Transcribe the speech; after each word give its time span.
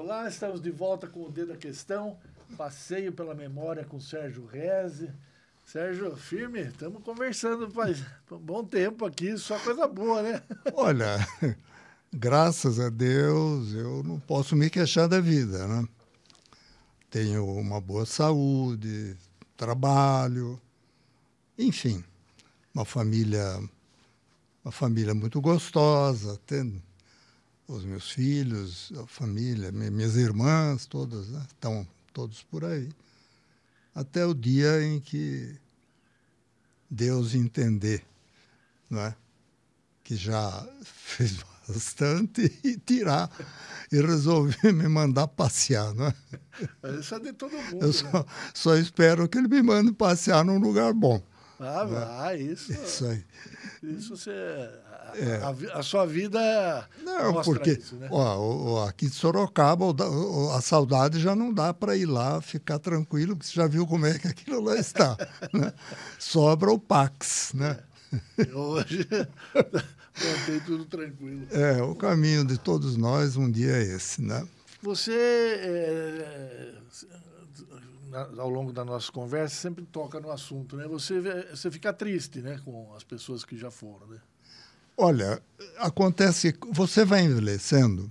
Olá, 0.00 0.28
estamos 0.28 0.60
de 0.60 0.70
volta 0.70 1.08
com 1.08 1.24
o 1.24 1.28
Dedo 1.28 1.48
da 1.48 1.56
Questão. 1.56 2.16
Passeio 2.56 3.12
pela 3.12 3.34
memória 3.34 3.84
com 3.84 3.98
Sérgio 3.98 4.46
Reze. 4.46 5.10
Sérgio, 5.64 6.16
firme, 6.16 6.60
estamos 6.60 7.02
conversando 7.02 7.68
faz 7.72 8.00
um 8.30 8.38
bom 8.38 8.64
tempo 8.64 9.04
aqui, 9.04 9.36
só 9.36 9.58
coisa 9.58 9.88
boa, 9.88 10.22
né? 10.22 10.40
Olha, 10.74 11.16
graças 12.14 12.78
a 12.78 12.88
Deus, 12.90 13.74
eu 13.74 14.04
não 14.04 14.20
posso 14.20 14.54
me 14.54 14.70
queixar 14.70 15.08
da 15.08 15.20
vida, 15.20 15.66
né? 15.66 15.84
Tenho 17.10 17.44
uma 17.44 17.80
boa 17.80 18.06
saúde, 18.06 19.16
trabalho, 19.56 20.60
enfim, 21.58 22.04
uma 22.72 22.84
família, 22.84 23.60
uma 24.64 24.70
família 24.70 25.12
muito 25.12 25.40
gostosa, 25.40 26.38
tendo 26.46 26.80
os 27.68 27.84
meus 27.84 28.10
filhos, 28.10 28.90
a 28.98 29.06
família, 29.06 29.70
minhas 29.70 30.16
irmãs, 30.16 30.86
todas 30.86 31.28
né? 31.28 31.44
estão 31.46 31.86
todos 32.14 32.42
por 32.42 32.64
aí, 32.64 32.88
até 33.94 34.24
o 34.24 34.32
dia 34.32 34.82
em 34.82 34.98
que 34.98 35.54
Deus 36.90 37.34
entender, 37.34 38.02
não 38.88 39.02
é? 39.02 39.14
Que 40.02 40.16
já 40.16 40.66
fez 40.82 41.44
bastante 41.68 42.58
e 42.64 42.78
tirar 42.78 43.30
e 43.92 44.00
resolver 44.00 44.72
me 44.72 44.88
mandar 44.88 45.28
passear, 45.28 45.94
não 45.94 46.06
é? 46.06 46.14
Isso 46.98 47.14
é 47.14 47.20
de 47.20 47.34
todo 47.34 47.52
mundo. 47.52 47.84
Eu 47.84 47.92
só, 47.92 48.10
né? 48.10 48.24
só 48.54 48.76
espero 48.76 49.28
que 49.28 49.36
ele 49.36 49.48
me 49.48 49.62
mande 49.62 49.92
passear 49.92 50.42
num 50.42 50.58
lugar 50.58 50.94
bom. 50.94 51.22
Ah, 51.60 51.84
né? 51.84 52.00
vai, 52.00 52.36
isso. 52.40 52.72
Isso 52.72 53.04
aí. 53.06 53.24
Isso 53.82 54.16
você. 54.16 54.30
A, 54.30 55.12
é. 55.16 55.42
a, 55.42 55.78
a 55.78 55.82
sua 55.82 56.06
vida. 56.06 56.88
Não, 57.02 57.42
porque 57.42 57.72
isso, 57.72 57.96
né? 57.96 58.08
ó, 58.10 58.86
aqui 58.86 59.06
de 59.06 59.14
Sorocaba, 59.14 59.86
a 60.56 60.60
saudade 60.60 61.18
já 61.20 61.34
não 61.34 61.52
dá 61.52 61.74
para 61.74 61.96
ir 61.96 62.06
lá 62.06 62.40
ficar 62.40 62.78
tranquilo, 62.78 63.36
porque 63.36 63.50
você 63.50 63.56
já 63.56 63.66
viu 63.66 63.86
como 63.86 64.06
é 64.06 64.18
que 64.18 64.28
aquilo 64.28 64.60
lá 64.62 64.76
está. 64.76 65.16
né? 65.52 65.72
Sobra 66.18 66.70
o 66.70 66.78
Pax, 66.78 67.52
né? 67.54 67.78
É. 68.38 68.54
Hoje 68.54 69.06
mantém 69.54 70.60
tudo 70.64 70.84
tranquilo. 70.84 71.46
É, 71.50 71.82
o 71.82 71.94
caminho 71.94 72.44
de 72.44 72.58
todos 72.58 72.96
nós 72.96 73.36
um 73.36 73.50
dia 73.50 73.72
é 73.72 73.82
esse, 73.82 74.22
né? 74.22 74.46
Você 74.80 75.12
é, 75.12 76.74
ao 78.38 78.48
longo 78.48 78.72
da 78.72 78.84
nossa 78.84 79.10
conversa, 79.10 79.54
sempre 79.54 79.84
toca 79.86 80.20
no 80.20 80.30
assunto, 80.30 80.76
né? 80.76 80.86
Você, 80.88 81.20
você 81.50 81.70
fica 81.70 81.92
triste, 81.92 82.40
né, 82.40 82.60
com 82.64 82.94
as 82.94 83.04
pessoas 83.04 83.44
que 83.44 83.56
já 83.56 83.70
foram, 83.70 84.06
né? 84.06 84.18
Olha, 84.96 85.40
acontece 85.78 86.52
que 86.52 86.72
você 86.72 87.04
vai 87.04 87.22
envelhecendo 87.22 88.10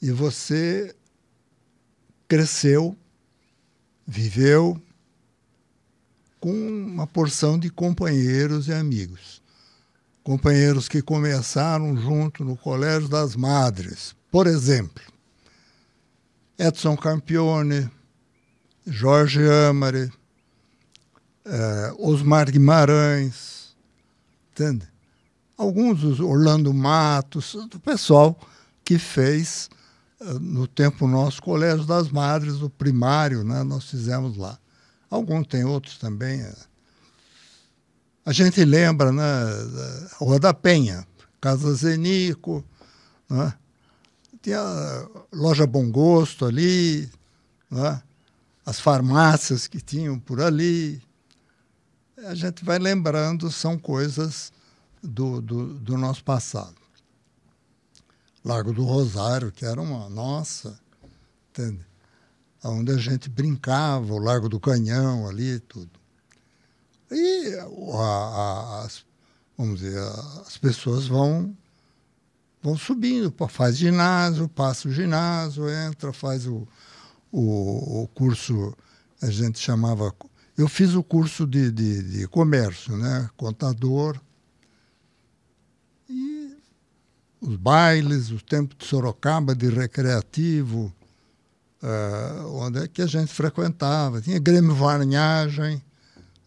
e 0.00 0.10
você 0.10 0.94
cresceu, 2.28 2.96
viveu 4.06 4.80
com 6.38 6.52
uma 6.52 7.06
porção 7.06 7.58
de 7.58 7.70
companheiros 7.70 8.68
e 8.68 8.72
amigos. 8.72 9.42
Companheiros 10.22 10.88
que 10.88 11.00
começaram 11.00 11.96
junto 11.96 12.44
no 12.44 12.56
Colégio 12.56 13.08
das 13.08 13.34
Madres, 13.34 14.14
por 14.30 14.46
exemplo. 14.46 15.02
Edson 16.58 16.96
Campione, 16.96 17.90
Jorge 18.86 19.40
Amare, 19.68 20.12
eh, 21.44 21.94
Osmar 21.98 22.50
Guimarães, 22.50 23.76
entende? 24.52 24.88
Alguns, 25.56 26.20
Orlando 26.20 26.72
Matos, 26.72 27.54
o 27.54 27.80
pessoal 27.80 28.38
que 28.84 28.98
fez 28.98 29.68
eh, 30.20 30.34
no 30.40 30.66
tempo 30.66 31.08
nosso 31.08 31.42
Colégio 31.42 31.84
das 31.84 32.10
Madres, 32.10 32.62
o 32.62 32.70
primário, 32.70 33.42
né, 33.42 33.62
nós 33.64 33.90
fizemos 33.90 34.36
lá. 34.36 34.58
Alguns 35.10 35.46
tem 35.46 35.64
outros 35.64 35.98
também. 35.98 36.40
Eh. 36.40 36.56
A 38.24 38.32
gente 38.32 38.64
lembra, 38.64 39.10
né, 39.10 39.24
Rua 40.18 40.38
da 40.38 40.54
Penha, 40.54 41.06
Casa 41.40 41.74
Zenico, 41.74 42.64
né? 43.28 43.52
tinha 44.46 44.60
loja 45.32 45.66
Bom 45.66 45.90
Gosto 45.90 46.44
ali, 46.44 47.10
né? 47.68 48.00
As 48.66 48.80
farmácias 48.80 49.68
que 49.68 49.80
tinham 49.80 50.18
por 50.18 50.40
ali. 50.40 51.00
A 52.26 52.34
gente 52.34 52.64
vai 52.64 52.80
lembrando, 52.80 53.50
são 53.52 53.78
coisas 53.78 54.52
do, 55.00 55.40
do, 55.40 55.74
do 55.74 55.96
nosso 55.96 56.24
passado. 56.24 56.74
Largo 58.44 58.72
do 58.72 58.84
Rosário, 58.84 59.52
que 59.52 59.64
era 59.64 59.80
uma 59.80 60.08
nossa, 60.08 60.78
entende? 61.50 61.86
Onde 62.64 62.90
a 62.90 62.96
gente 62.96 63.30
brincava, 63.30 64.12
o 64.12 64.18
Largo 64.18 64.48
do 64.48 64.58
Canhão 64.58 65.28
ali 65.28 65.54
e 65.54 65.60
tudo. 65.60 66.00
E 67.10 67.54
a, 67.54 68.02
a, 68.02 68.84
as, 68.84 69.04
vamos 69.56 69.80
dizer, 69.80 70.00
as 70.44 70.58
pessoas 70.58 71.06
vão 71.06 71.56
vão 72.62 72.76
subindo, 72.76 73.32
faz 73.48 73.76
ginásio, 73.76 74.48
passa 74.48 74.88
o 74.88 74.92
ginásio, 74.92 75.68
entra, 75.70 76.12
faz 76.12 76.48
o, 76.48 76.66
o, 77.30 78.02
o 78.02 78.08
curso, 78.08 78.76
a 79.20 79.30
gente 79.30 79.58
chamava. 79.58 80.14
Eu 80.56 80.68
fiz 80.68 80.94
o 80.94 81.02
curso 81.02 81.46
de, 81.46 81.70
de, 81.70 82.02
de 82.02 82.28
comércio, 82.28 82.96
né? 82.96 83.28
contador. 83.36 84.18
E 86.08 86.56
os 87.40 87.56
bailes, 87.56 88.30
o 88.30 88.40
tempo 88.40 88.74
de 88.74 88.86
Sorocaba 88.86 89.54
de 89.54 89.68
recreativo, 89.68 90.92
uh, 91.82 92.46
onde 92.54 92.80
é 92.80 92.88
que 92.88 93.02
a 93.02 93.06
gente 93.06 93.32
frequentava. 93.32 94.20
Tinha 94.20 94.38
Grêmio 94.38 94.74
Varnhagem, 94.74 95.82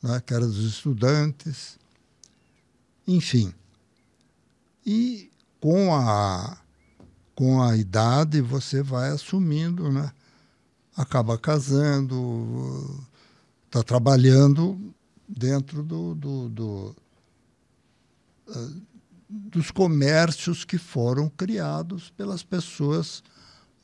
né? 0.01 0.22
que 0.25 0.34
era 0.34 0.46
dos 0.46 0.66
estudantes. 0.66 1.78
Enfim. 3.07 3.53
E 4.85 5.29
com 5.59 5.94
a, 5.96 6.57
com 7.35 7.61
a 7.61 7.75
idade 7.75 8.41
você 8.41 8.81
vai 8.81 9.09
assumindo, 9.09 9.91
né? 9.91 10.11
Acaba 10.99 11.37
casando, 11.37 13.07
está 13.65 13.81
trabalhando 13.81 14.93
dentro 15.25 15.81
do, 15.81 16.13
do, 16.13 16.49
do 16.49 16.95
uh, 18.49 18.81
dos 19.29 19.71
comércios 19.71 20.65
que 20.65 20.77
foram 20.77 21.29
criados 21.29 22.09
pelas 22.09 22.43
pessoas 22.43 23.23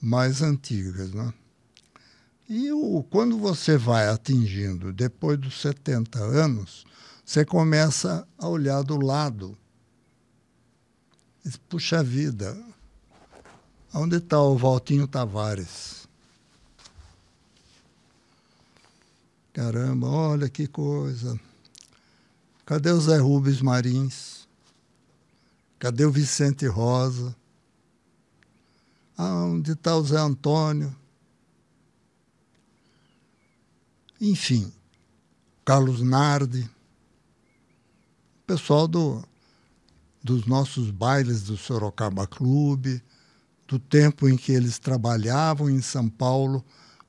mais 0.01 0.41
antigas. 0.41 1.13
Né? 1.13 1.33
E 2.49 2.69
o, 2.73 3.01
quando 3.03 3.37
você 3.37 3.77
vai 3.77 4.09
atingindo, 4.09 4.91
depois 4.91 5.39
dos 5.39 5.61
70 5.61 6.19
anos, 6.19 6.83
você 7.23 7.45
começa 7.45 8.27
a 8.37 8.49
olhar 8.49 8.81
do 8.81 8.97
lado. 8.97 9.57
Puxa 11.69 12.03
vida, 12.03 12.61
onde 13.93 14.17
está 14.17 14.41
o 14.41 14.57
Valtinho 14.57 15.07
Tavares? 15.07 16.04
Caramba, 19.55 20.09
olha 20.09 20.49
que 20.49 20.67
coisa. 20.67 21.39
Cadê 22.65 22.91
o 22.91 22.99
Zé 22.99 23.19
Rubens 23.19 23.61
Marins? 23.61 24.49
Cadê 25.79 26.03
o 26.03 26.11
Vicente 26.11 26.67
Rosa? 26.67 27.33
Ah, 29.17 29.45
onde 29.45 29.71
está 29.71 29.95
o 29.95 30.03
Zé 30.03 30.17
Antônio? 30.17 30.93
Enfim, 34.19 34.73
Carlos 35.63 36.01
Nardi, 36.01 36.69
pessoal 38.45 38.89
do, 38.89 39.23
dos 40.21 40.45
nossos 40.45 40.91
bailes 40.91 41.43
do 41.43 41.55
Sorocaba 41.55 42.27
Clube, 42.27 43.01
do 43.65 43.79
tempo 43.79 44.27
em 44.27 44.35
que 44.35 44.51
eles 44.51 44.79
trabalhavam 44.79 45.69
em 45.69 45.81
São 45.81 46.09
Paulo 46.09 46.61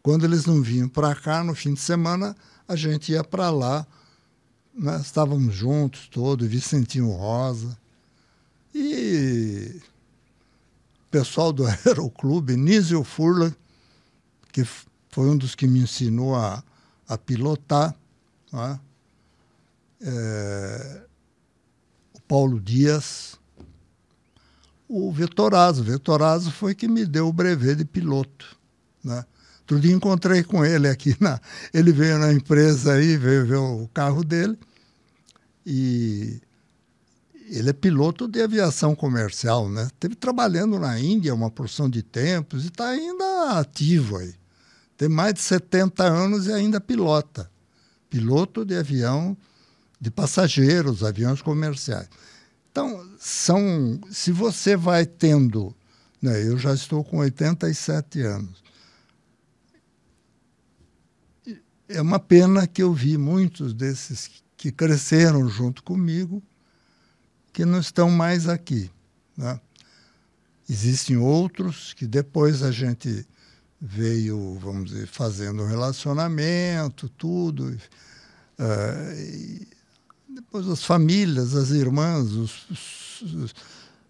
quando 0.06 0.22
eles 0.22 0.46
não 0.46 0.62
vinham 0.62 0.88
para 0.88 1.16
cá, 1.16 1.42
no 1.42 1.52
fim 1.52 1.74
de 1.74 1.80
semana, 1.80 2.36
a 2.68 2.76
gente 2.76 3.10
ia 3.10 3.24
para 3.24 3.50
lá. 3.50 3.84
Nós 4.72 5.02
estávamos 5.02 5.52
juntos 5.52 6.06
todos, 6.06 6.46
Vicentinho 6.46 7.10
Rosa. 7.10 7.76
E 8.72 9.82
o 11.08 11.10
pessoal 11.10 11.52
do 11.52 11.66
Aeroclube, 11.84 12.56
Nísio 12.56 13.02
Furla, 13.02 13.52
que 14.52 14.64
foi 15.10 15.28
um 15.28 15.36
dos 15.36 15.56
que 15.56 15.66
me 15.66 15.80
ensinou 15.80 16.36
a, 16.36 16.62
a 17.08 17.18
pilotar. 17.18 17.92
É? 18.54 18.78
É, 20.02 21.02
o 22.14 22.20
Paulo 22.20 22.60
Dias, 22.60 23.40
o 24.88 25.10
Vetorazo. 25.10 25.82
O 25.82 25.84
Vetorazo 25.84 26.52
foi 26.52 26.76
que 26.76 26.86
me 26.86 27.04
deu 27.04 27.26
o 27.26 27.32
brevet 27.32 27.74
de 27.74 27.84
piloto. 27.84 28.56
Né? 29.02 29.26
Outro 29.66 29.80
dia 29.80 29.92
encontrei 29.92 30.44
com 30.44 30.64
ele 30.64 30.88
aqui. 30.88 31.16
Na, 31.18 31.40
ele 31.74 31.90
veio 31.90 32.18
na 32.18 32.32
empresa 32.32 32.92
aí, 32.92 33.16
veio 33.16 33.44
ver 33.44 33.56
o 33.56 33.90
carro 33.92 34.22
dele. 34.22 34.56
E, 35.66 36.40
ele 37.48 37.70
é 37.70 37.72
piloto 37.72 38.26
de 38.26 38.40
aviação 38.40 38.94
comercial, 38.94 39.68
né? 39.68 39.88
Teve 39.98 40.14
trabalhando 40.14 40.78
na 40.78 40.98
Índia 40.98 41.34
uma 41.34 41.50
porção 41.50 41.88
de 41.88 42.02
tempos 42.02 42.64
e 42.64 42.68
está 42.68 42.88
ainda 42.88 43.58
ativo 43.58 44.16
aí. 44.16 44.34
Tem 44.96 45.08
mais 45.08 45.34
de 45.34 45.40
70 45.40 46.02
anos 46.04 46.46
e 46.46 46.52
ainda 46.52 46.80
pilota. 46.80 47.50
Piloto 48.10 48.64
de 48.64 48.74
avião 48.76 49.36
de 50.00 50.10
passageiros, 50.10 51.04
aviões 51.04 51.40
comerciais. 51.40 52.08
Então, 52.70 53.08
são, 53.18 54.00
se 54.10 54.32
você 54.32 54.76
vai 54.76 55.06
tendo, 55.06 55.74
né, 56.20 56.46
eu 56.46 56.58
já 56.58 56.74
estou 56.74 57.04
com 57.04 57.18
87 57.18 58.20
anos. 58.22 58.62
É 61.88 62.00
uma 62.00 62.18
pena 62.18 62.66
que 62.66 62.82
eu 62.82 62.92
vi 62.92 63.16
muitos 63.16 63.72
desses 63.72 64.30
que 64.56 64.72
cresceram 64.72 65.48
junto 65.48 65.82
comigo 65.82 66.42
que 67.52 67.64
não 67.64 67.78
estão 67.78 68.10
mais 68.10 68.48
aqui. 68.48 68.90
Né? 69.36 69.60
Existem 70.68 71.16
outros 71.16 71.94
que 71.94 72.06
depois 72.06 72.62
a 72.62 72.70
gente 72.70 73.26
veio, 73.80 74.58
vamos 74.60 74.90
dizer, 74.90 75.06
fazendo 75.06 75.62
um 75.62 75.66
relacionamento, 75.66 77.08
tudo. 77.08 77.76
Uh, 78.58 79.66
depois 80.28 80.68
as 80.68 80.84
famílias, 80.84 81.54
as 81.54 81.70
irmãs, 81.70 82.32
os, 82.32 82.70
os, 82.70 83.22
os, 83.22 83.54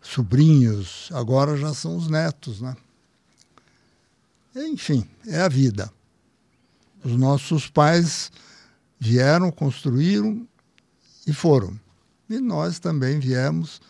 sobrinhos, 0.01 1.09
agora 1.13 1.57
já 1.57 1.75
são 1.75 1.97
os 1.97 2.09
netos, 2.09 2.61
né? 2.61 2.77
Enfim, 4.55 5.07
é 5.27 5.41
a 5.41 5.49
vida. 5.49 5.93
Os 7.07 7.15
nossos 7.17 7.71
pais 7.71 8.33
vieram, 8.99 9.53
construíram 9.53 10.45
e 11.25 11.33
foram. 11.33 11.79
E 12.29 12.41
nós 12.41 12.81
também 12.81 13.21
viemos, 13.21 13.81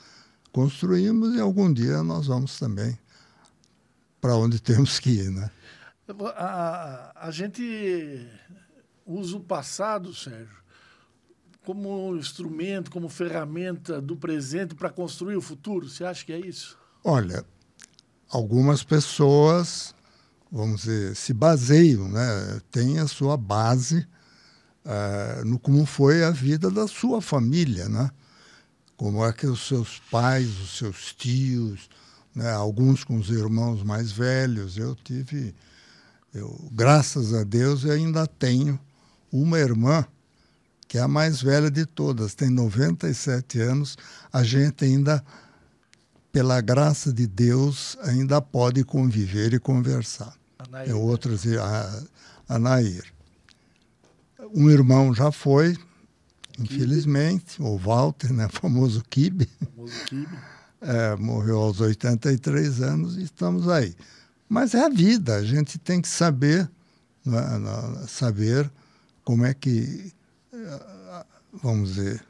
construímos 0.52 1.34
e 1.34 1.40
algum 1.40 1.72
dia 1.72 2.02
nós 2.02 2.26
vamos 2.26 2.58
também 2.58 2.98
para 4.20 4.36
onde 4.36 4.60
temos 4.60 5.00
que 5.00 5.08
ir, 5.08 5.30
né? 5.30 5.50
A, 6.06 6.44
a, 6.44 7.28
a 7.28 7.30
gente 7.30 8.28
usa 9.06 9.38
o 9.38 9.40
passado, 9.40 10.12
Sérgio, 10.12 10.54
como 11.64 12.14
instrumento, 12.16 12.90
como 12.90 13.08
ferramenta 13.08 13.98
do 13.98 14.14
presente 14.14 14.74
para 14.74 14.90
construir 14.90 15.36
o 15.36 15.40
futuro. 15.40 15.88
Você 15.88 16.04
acha 16.04 16.22
que 16.22 16.34
é 16.34 16.38
isso? 16.38 16.76
Olha, 17.02 17.46
algumas 18.28 18.84
pessoas, 18.84 19.94
vamos 20.50 20.82
dizer, 20.82 21.16
se 21.16 21.32
baseiam, 21.32 22.08
né? 22.08 22.60
Tem 22.70 22.98
a 22.98 23.06
sua 23.06 23.36
base 23.36 24.06
uh, 24.84 25.44
no 25.44 25.58
como 25.58 25.84
foi 25.86 26.24
a 26.24 26.30
vida 26.30 26.70
da 26.70 26.86
sua 26.86 27.20
família, 27.20 27.88
né? 27.88 28.10
como 28.96 29.24
é 29.24 29.32
que 29.32 29.46
os 29.46 29.66
seus 29.66 30.00
pais, 30.10 30.48
os 30.58 30.78
seus 30.78 31.14
tios, 31.14 31.88
né, 32.34 32.50
alguns 32.52 33.04
com 33.04 33.18
os 33.18 33.28
irmãos 33.28 33.82
mais 33.82 34.10
velhos, 34.10 34.78
eu 34.78 34.94
tive, 34.94 35.54
eu, 36.32 36.58
graças 36.72 37.34
a 37.34 37.44
Deus, 37.44 37.84
eu 37.84 37.92
ainda 37.92 38.26
tenho 38.26 38.80
uma 39.30 39.58
irmã 39.58 40.04
que 40.88 40.98
é 40.98 41.00
a 41.00 41.08
mais 41.08 41.42
velha 41.42 41.70
de 41.70 41.84
todas, 41.84 42.34
tem 42.34 42.48
97 42.48 43.60
anos, 43.60 43.98
a 44.32 44.42
gente 44.44 44.84
ainda, 44.84 45.22
pela 46.36 46.60
graça 46.60 47.10
de 47.10 47.26
Deus, 47.26 47.96
ainda 48.02 48.42
pode 48.42 48.84
conviver 48.84 49.54
e 49.54 49.58
conversar. 49.58 50.34
Anair. 50.58 50.90
É 50.90 50.94
outras, 50.94 51.46
a, 51.46 52.02
a 52.46 52.58
Nair. 52.58 53.04
Um 54.54 54.68
irmão 54.68 55.14
já 55.14 55.32
foi, 55.32 55.74
infelizmente, 56.58 57.62
o 57.62 57.78
Walter, 57.78 58.34
né, 58.34 58.48
famoso 58.52 59.02
Kibe, 59.08 59.48
é, 60.82 61.16
morreu 61.16 61.56
aos 61.56 61.80
83 61.80 62.82
anos 62.82 63.16
e 63.16 63.22
estamos 63.22 63.66
aí. 63.66 63.96
Mas 64.46 64.74
é 64.74 64.84
a 64.84 64.90
vida, 64.90 65.36
a 65.36 65.42
gente 65.42 65.78
tem 65.78 66.02
que 66.02 66.08
saber, 66.08 66.70
né, 67.24 67.40
saber 68.08 68.70
como 69.24 69.46
é 69.46 69.54
que, 69.54 70.12
vamos 71.62 71.94
dizer, 71.94 72.22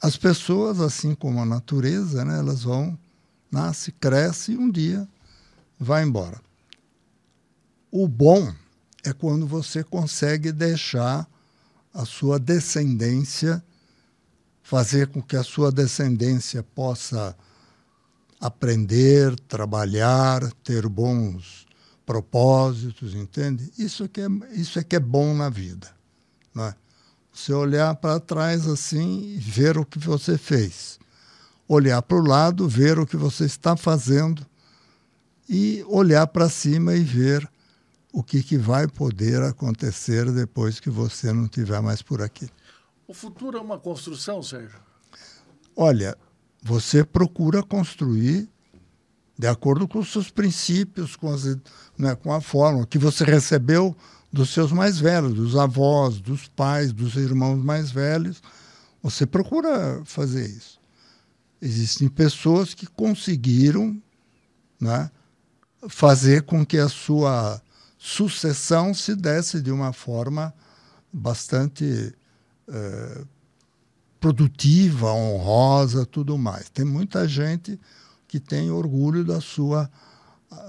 as 0.00 0.16
pessoas, 0.16 0.80
assim 0.80 1.14
como 1.14 1.40
a 1.40 1.46
natureza, 1.46 2.24
né, 2.24 2.38
elas 2.38 2.62
vão, 2.62 2.98
nasce, 3.50 3.92
cresce 3.92 4.52
e 4.52 4.58
um 4.58 4.70
dia 4.70 5.08
vai 5.78 6.04
embora. 6.04 6.40
O 7.90 8.06
bom 8.06 8.52
é 9.04 9.12
quando 9.12 9.46
você 9.46 9.82
consegue 9.82 10.52
deixar 10.52 11.28
a 11.94 12.04
sua 12.04 12.38
descendência, 12.38 13.64
fazer 14.62 15.08
com 15.08 15.22
que 15.22 15.36
a 15.36 15.42
sua 15.42 15.72
descendência 15.72 16.62
possa 16.62 17.36
aprender, 18.40 19.38
trabalhar, 19.40 20.52
ter 20.62 20.86
bons 20.88 21.66
propósitos, 22.04 23.14
entende? 23.14 23.72
Isso 23.78 24.04
é 24.04 24.08
que 24.08 24.20
é, 24.20 24.26
isso 24.52 24.78
é, 24.78 24.84
que 24.84 24.96
é 24.96 25.00
bom 25.00 25.34
na 25.34 25.48
vida. 25.48 25.90
Não 26.54 26.64
é? 26.64 26.74
Você 27.36 27.52
olhar 27.52 27.94
para 27.96 28.18
trás 28.18 28.66
assim 28.66 29.34
e 29.34 29.36
ver 29.36 29.76
o 29.76 29.84
que 29.84 29.98
você 29.98 30.38
fez. 30.38 30.98
Olhar 31.68 32.00
para 32.00 32.16
o 32.16 32.26
lado, 32.26 32.66
ver 32.66 32.98
o 32.98 33.06
que 33.06 33.16
você 33.16 33.44
está 33.44 33.76
fazendo 33.76 34.44
e 35.46 35.84
olhar 35.86 36.26
para 36.28 36.48
cima 36.48 36.94
e 36.94 37.04
ver 37.04 37.46
o 38.10 38.22
que, 38.22 38.42
que 38.42 38.56
vai 38.56 38.88
poder 38.88 39.42
acontecer 39.42 40.32
depois 40.32 40.80
que 40.80 40.88
você 40.88 41.30
não 41.30 41.44
estiver 41.44 41.82
mais 41.82 42.00
por 42.00 42.22
aqui. 42.22 42.48
O 43.06 43.12
futuro 43.12 43.58
é 43.58 43.60
uma 43.60 43.78
construção, 43.78 44.42
Sérgio? 44.42 44.80
Olha, 45.76 46.16
você 46.62 47.04
procura 47.04 47.62
construir 47.62 48.48
de 49.38 49.46
acordo 49.46 49.86
com 49.86 49.98
os 49.98 50.10
seus 50.10 50.30
princípios, 50.30 51.14
com, 51.14 51.30
as, 51.30 51.44
né, 51.98 52.14
com 52.14 52.32
a 52.32 52.40
forma 52.40 52.86
que 52.86 52.96
você 52.96 53.24
recebeu 53.24 53.94
dos 54.32 54.50
seus 54.50 54.72
mais 54.72 54.98
velhos, 54.98 55.34
dos 55.34 55.56
avós, 55.56 56.20
dos 56.20 56.48
pais, 56.48 56.92
dos 56.92 57.14
irmãos 57.16 57.62
mais 57.62 57.90
velhos. 57.90 58.42
Você 59.02 59.26
procura 59.26 60.02
fazer 60.04 60.46
isso. 60.46 60.80
Existem 61.60 62.08
pessoas 62.08 62.74
que 62.74 62.86
conseguiram 62.86 64.00
né, 64.80 65.10
fazer 65.88 66.42
com 66.42 66.64
que 66.64 66.78
a 66.78 66.88
sua 66.88 67.60
sucessão 67.98 68.92
se 68.92 69.14
desse 69.14 69.60
de 69.60 69.70
uma 69.70 69.92
forma 69.92 70.52
bastante 71.12 72.14
é, 72.68 73.24
produtiva, 74.20 75.12
honrosa, 75.12 76.04
tudo 76.04 76.36
mais. 76.36 76.68
Tem 76.68 76.84
muita 76.84 77.26
gente 77.26 77.80
que 78.28 78.40
tem 78.40 78.70
orgulho 78.70 79.24
da 79.24 79.40
sua 79.40 79.90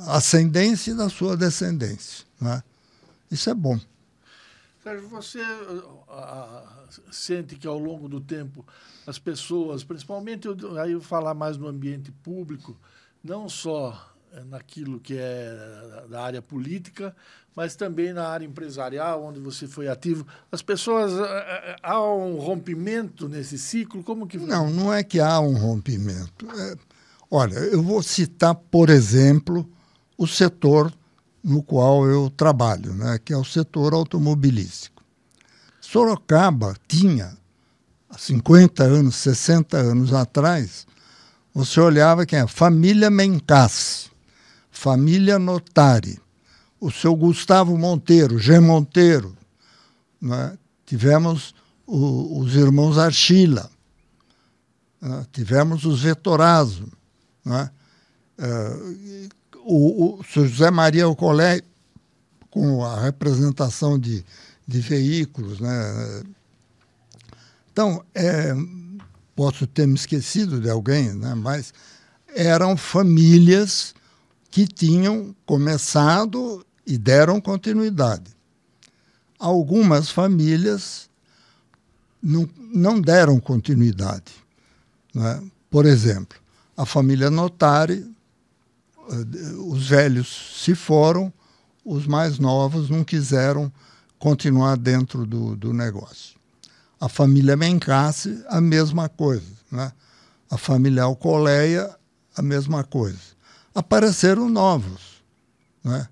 ascendência 0.08 0.92
e 0.92 0.96
da 0.96 1.10
sua 1.10 1.36
descendência. 1.36 2.26
Né? 2.40 2.64
Isso 3.32 3.50
é 3.50 3.54
bom. 3.54 3.80
Sérgio, 4.84 5.10
você 5.10 5.42
uh, 5.42 6.88
sente 7.12 7.56
que 7.56 7.68
ao 7.68 7.78
longo 7.78 8.08
do 8.08 8.22
tempo 8.22 8.66
as 9.06 9.20
pessoas, 9.20 9.84
principalmente 9.84 10.48
eu, 10.48 10.80
aí 10.80 10.94
eu 10.94 11.02
falar 11.02 11.34
mais 11.34 11.58
no 11.58 11.68
ambiente 11.68 12.12
público, 12.12 12.78
não 13.24 13.50
só 13.50 14.16
naquilo 14.46 15.00
que 15.00 15.16
é 15.18 16.06
da 16.10 16.22
área 16.22 16.42
política, 16.42 17.16
mas 17.56 17.76
também 17.76 18.14
na 18.14 18.28
área 18.28 18.46
empresarial, 18.46 19.24
onde 19.24 19.40
você 19.40 19.68
foi 19.68 19.88
ativo. 19.88 20.26
As 20.52 20.62
pessoas 20.62 21.14
é, 21.14 21.24
é, 21.24 21.76
há 21.82 22.02
um 22.02 22.38
rompimento 22.38 23.28
nesse 23.28 23.58
ciclo? 23.58 24.04
Como 24.04 24.28
que 24.28 24.38
não? 24.38 24.70
Não 24.70 24.94
é 24.94 25.04
que 25.04 25.20
há 25.20 25.40
um 25.40 25.58
rompimento. 25.58 26.48
É, 26.52 26.76
olha, 27.32 27.56
eu 27.56 27.82
vou 27.82 28.04
citar, 28.04 28.54
por 28.54 28.90
exemplo, 28.90 29.68
o 30.18 30.28
setor 30.28 30.94
no 31.48 31.64
qual 31.64 32.06
eu 32.06 32.30
trabalho, 32.30 32.94
né, 32.94 33.18
que 33.24 33.32
é 33.32 33.38
o 33.38 33.46
setor 33.46 33.94
automobilístico. 33.94 35.02
Sorocaba 35.80 36.76
tinha 36.88 37.38
há 38.10 38.18
50 38.18 38.84
anos, 38.84 39.16
60 39.16 39.78
anos 39.78 40.14
atrás, 40.14 40.86
você 41.54 41.80
olhava 41.80 42.26
quem 42.26 42.40
é 42.40 42.48
família 42.48 43.10
Mencassi 43.10 44.08
família 44.78 45.40
Notari, 45.40 46.20
o 46.80 46.92
seu 46.92 47.16
Gustavo 47.16 47.76
Monteiro, 47.78 48.38
G. 48.38 48.60
Monteiro, 48.60 49.36
né? 50.22 50.56
tivemos 50.86 51.56
o, 51.86 52.40
os 52.40 52.56
irmãos 52.56 52.98
Archila, 52.98 53.70
né? 55.02 55.26
tivemos 55.32 55.84
os 55.84 56.04
Vetorazo, 56.04 56.88
né? 57.44 57.72
Uh, 58.38 59.30
o, 59.68 60.20
o 60.20 60.24
José 60.24 60.72
Maria 60.72 61.08
Ocolé, 61.08 61.62
com 62.50 62.84
a 62.86 63.02
representação 63.02 64.00
de, 64.00 64.24
de 64.66 64.80
veículos. 64.80 65.60
Né? 65.60 66.24
Então, 67.72 68.04
é, 68.16 68.54
posso 69.36 69.68
ter 69.68 69.86
me 69.86 69.96
esquecido 69.96 70.62
de 70.62 70.70
alguém, 70.70 71.14
né? 71.14 71.36
mas 71.36 71.74
eram 72.34 72.78
famílias 72.78 73.94
que 74.50 74.66
tinham 74.66 75.36
começado 75.46 76.66
e 76.86 76.98
deram 76.98 77.42
continuidade. 77.42 78.32
Algumas 79.38 80.10
famílias 80.10 81.10
não, 82.24 82.50
não 82.74 83.02
deram 83.02 83.40
continuidade. 83.40 84.34
Né? 85.14 85.44
Por 85.70 85.86
exemplo, 85.86 86.40
a 86.76 86.86
família 86.86 87.30
Notari, 87.30 88.10
os 89.70 89.88
velhos 89.88 90.62
se 90.64 90.76
foram, 90.76 91.32
os 91.86 92.06
mais 92.06 92.38
novos 92.38 92.90
não 92.90 93.04
quiseram 93.04 93.72
continuar 94.20 94.76
dentro 94.76 95.26
do, 95.26 95.56
do 95.56 95.74
negócio. 95.74 96.38
A 97.00 97.08
família 97.08 97.56
Mencassi, 97.56 98.44
a 98.48 98.60
mesma 98.60 99.08
coisa. 99.08 99.46
Né? 99.72 99.92
A 100.50 100.58
família 100.58 101.04
Alcoleia, 101.04 101.96
a 102.36 102.42
mesma 102.42 102.84
coisa. 102.84 103.20
Apareceram 103.74 104.50
novos. 104.50 105.24
Né? 105.84 106.08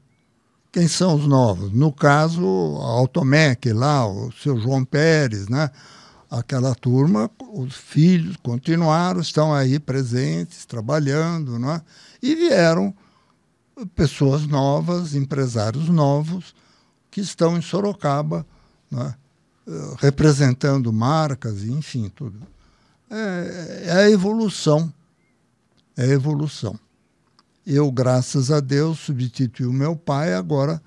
Quem 0.71 0.87
são 0.87 1.15
os 1.15 1.25
novos? 1.25 1.71
No 1.71 1.91
caso, 1.91 2.45
a 2.81 2.85
Automec 2.85 3.71
lá, 3.73 4.07
o 4.07 4.31
seu 4.31 4.59
João 4.59 4.83
Pérez, 4.85 5.47
né? 5.47 5.71
Aquela 6.39 6.75
turma, 6.75 7.31
os 7.53 7.75
filhos 7.75 8.35
continuaram, 8.37 9.21
estão 9.21 9.53
aí 9.53 9.79
presentes, 9.79 10.65
trabalhando, 10.65 11.57
né? 11.57 11.81
e 12.21 12.35
vieram 12.35 12.93
pessoas 13.95 14.45
novas, 14.45 15.15
empresários 15.15 15.87
novos, 15.87 16.53
que 17.09 17.21
estão 17.21 17.57
em 17.57 17.61
Sorocaba, 17.61 18.45
né? 18.91 19.15
representando 19.97 20.91
marcas, 20.91 21.63
enfim, 21.63 22.11
tudo. 22.13 22.39
É, 23.09 23.83
é 23.85 23.91
a 23.91 24.09
evolução. 24.09 24.93
É 25.95 26.03
a 26.03 26.07
evolução. 26.07 26.77
Eu, 27.65 27.89
graças 27.91 28.51
a 28.51 28.59
Deus, 28.59 28.99
substituí 28.99 29.65
o 29.65 29.73
meu 29.73 29.95
pai, 29.95 30.33
agora 30.33 30.81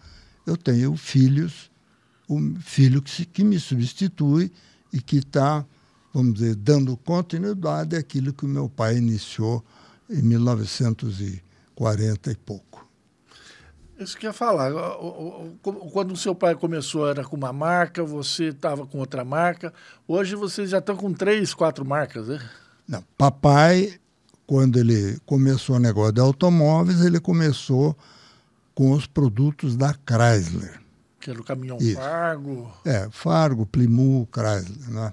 eu 0.46 0.56
tenho 0.56 0.96
filhos, 0.96 1.70
o 2.28 2.38
filho 2.60 3.02
que, 3.02 3.10
se, 3.10 3.24
que 3.24 3.42
me 3.42 3.58
substitui 3.58 4.52
e 4.92 5.00
que 5.00 5.18
está, 5.18 5.64
vamos 6.12 6.34
dizer, 6.34 6.54
dando 6.54 6.96
continuidade 6.96 7.96
àquilo 7.96 8.32
que 8.32 8.44
o 8.44 8.48
meu 8.48 8.68
pai 8.68 8.96
iniciou 8.96 9.64
em 10.08 10.22
1940 10.22 12.30
e 12.30 12.36
pouco. 12.36 12.86
Isso 13.98 14.16
que 14.16 14.26
eu 14.26 14.30
ia 14.30 14.32
falar. 14.32 14.70
Quando 15.92 16.12
o 16.12 16.16
seu 16.16 16.34
pai 16.34 16.54
começou, 16.54 17.08
era 17.08 17.24
com 17.24 17.36
uma 17.36 17.52
marca, 17.52 18.04
você 18.04 18.44
estava 18.44 18.86
com 18.86 18.98
outra 18.98 19.24
marca. 19.24 19.72
Hoje 20.06 20.36
vocês 20.36 20.70
já 20.70 20.78
estão 20.78 20.96
com 20.96 21.12
três, 21.12 21.52
quatro 21.52 21.84
marcas, 21.84 22.28
né? 22.28 22.40
Não, 22.86 23.02
papai, 23.16 23.98
quando 24.46 24.78
ele 24.78 25.18
começou 25.26 25.76
o 25.76 25.80
negócio 25.80 26.12
de 26.12 26.20
automóveis, 26.20 27.00
ele 27.00 27.18
começou 27.18 27.96
com 28.72 28.92
os 28.92 29.06
produtos 29.06 29.76
da 29.76 29.92
Chrysler. 29.92 30.80
Que 31.20 31.30
era 31.30 31.40
o 31.40 31.44
caminhão 31.44 31.78
Isso. 31.78 31.96
Fargo. 31.96 32.72
É, 32.84 33.08
Fargo, 33.10 33.66
Plymouth, 33.66 34.28
Chrysler, 34.32 34.90
né? 34.90 35.12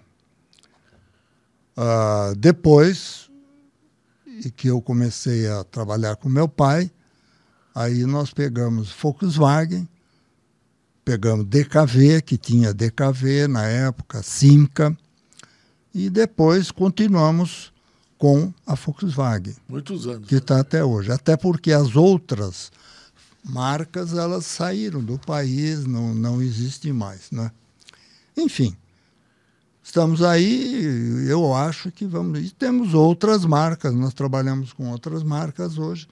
Uh, 1.78 2.36
depois 2.36 3.30
que 4.56 4.68
eu 4.68 4.82
comecei 4.82 5.48
a 5.50 5.64
trabalhar 5.64 6.16
com 6.16 6.30
meu 6.30 6.48
pai, 6.48 6.92
Aí 7.76 8.06
nós 8.06 8.34
pegamos 8.34 8.90
Volkswagen, 8.90 9.86
pegamos 11.04 11.46
DKV, 11.46 12.22
que 12.22 12.38
tinha 12.38 12.74
DKV 12.74 13.50
na 13.50 13.66
época, 13.66 14.24
Simca, 14.24 14.98
e 15.94 16.10
depois 16.10 16.72
continuamos 16.72 17.74
com 18.18 18.54
a 18.66 18.76
Volkswagen. 18.76 19.58
Muitos 19.68 20.08
anos. 20.08 20.30
Que 20.30 20.36
está 20.36 20.56
né? 20.56 20.62
até 20.62 20.86
hoje. 20.86 21.12
Até 21.12 21.36
porque 21.36 21.74
as 21.74 21.98
outras 21.98 22.72
marcas 23.48 24.14
elas 24.14 24.46
saíram 24.46 25.04
do 25.04 25.18
país, 25.20 25.86
não, 25.86 26.14
não 26.14 26.42
existem 26.42 26.92
mais. 26.92 27.32
Né? 27.32 27.52
Enfim, 28.36 28.76
estamos 29.84 30.22
aí, 30.22 31.28
eu 31.30 31.54
acho 31.54 31.92
que 31.92 32.06
vamos. 32.06 32.40
E 32.40 32.50
temos 32.50 32.94
outras 32.94 33.46
marcas, 33.46 33.94
nós 33.94 34.14
trabalhamos 34.14 34.74
com 34.74 34.90
outras 34.90 35.24
marcas 35.24 35.78
hoje 35.78 36.08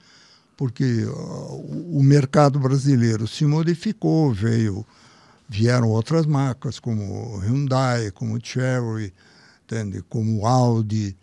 porque 0.56 1.04
uh, 1.04 1.98
o 1.98 2.02
mercado 2.02 2.58
brasileiro 2.58 3.26
se 3.26 3.44
modificou, 3.44 4.32
veio, 4.32 4.86
vieram 5.48 5.88
outras 5.88 6.26
marcas 6.26 6.78
como 6.78 7.38
Hyundai, 7.38 8.10
como 8.10 8.38
Cherry, 8.42 9.12
entende? 9.64 10.02
como 10.08 10.46
Audi, 10.46 11.16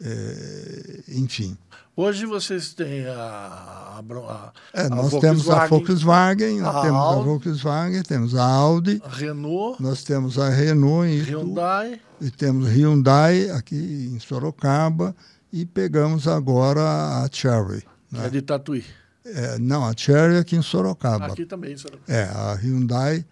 é, 0.00 1.02
enfim. 1.08 1.56
Hoje 1.98 2.26
vocês 2.26 2.74
têm 2.74 3.06
a, 3.06 3.14
a, 3.14 3.98
a, 4.00 4.52
é, 4.74 4.86
nós 4.90 5.14
a 5.14 5.18
temos 5.18 5.48
a 5.48 5.66
Volkswagen, 5.66 6.60
nós 6.60 6.82
temos 6.82 7.00
Audi, 7.00 7.20
a 7.20 7.24
Volkswagen, 7.24 8.02
temos 8.02 8.34
a 8.34 8.44
Audi, 8.44 9.02
a 9.02 9.08
Renault, 9.08 9.82
nós 9.82 10.04
temos 10.04 10.38
a 10.38 10.50
Renault 10.50 11.08
em 11.08 11.22
Hyundai, 11.22 11.98
e 12.20 12.30
temos 12.30 12.68
Hyundai 12.68 13.48
aqui 13.48 14.10
em 14.12 14.20
Sorocaba 14.20 15.16
e 15.50 15.64
pegamos 15.64 16.28
agora 16.28 16.82
a 16.82 17.30
Cherry. 17.32 17.82
Né? 18.12 18.26
É 18.26 18.28
de 18.28 18.42
Tatuí. 18.42 18.84
É, 19.24 19.58
não, 19.58 19.82
a 19.82 19.94
Cherry 19.96 20.34
é 20.34 20.40
aqui 20.40 20.54
em 20.54 20.62
Sorocaba. 20.62 21.24
Aqui 21.24 21.46
também 21.46 21.72
em 21.72 21.78
Sorocaba. 21.78 22.12
É, 22.12 22.24
a 22.24 22.52
Hyundai, 22.56 23.24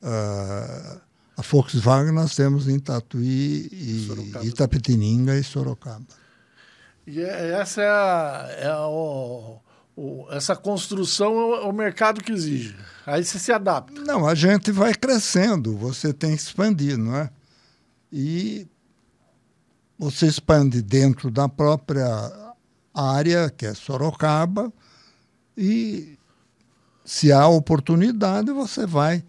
uh, 0.00 1.00
a 1.36 1.42
Volkswagen 1.42 2.12
nós 2.12 2.36
temos 2.36 2.68
em 2.68 2.78
Tatuí, 2.78 3.68
e 3.72 4.04
Sorocaba. 4.06 4.46
Itapetininga 4.46 5.36
e 5.36 5.42
Sorocaba. 5.42 6.06
E 7.06 7.20
é, 7.20 7.50
essa 7.52 7.82
é, 7.82 7.88
a, 7.88 8.46
é 8.58 8.66
a, 8.68 8.86
o, 8.88 9.60
o, 9.94 10.26
essa 10.30 10.56
construção 10.56 11.26
é 11.26 11.44
o, 11.44 11.54
é 11.54 11.66
o 11.68 11.72
mercado 11.72 12.22
que 12.22 12.32
exige. 12.32 12.76
Aí 13.06 13.24
você 13.24 13.38
se 13.38 13.52
adapta. 13.52 14.00
Não, 14.02 14.26
a 14.26 14.34
gente 14.34 14.72
vai 14.72 14.94
crescendo, 14.94 15.76
você 15.76 16.12
tem 16.12 16.34
que 16.34 16.42
expandir, 16.42 16.98
não 16.98 17.14
é? 17.14 17.30
E 18.12 18.66
você 19.98 20.26
expande 20.26 20.82
dentro 20.82 21.30
da 21.30 21.48
própria 21.48 22.06
área, 22.92 23.50
que 23.50 23.66
é 23.66 23.74
Sorocaba, 23.74 24.72
e 25.56 26.18
se 27.04 27.32
há 27.32 27.46
oportunidade, 27.46 28.50
você 28.50 28.84
vai. 28.84 29.24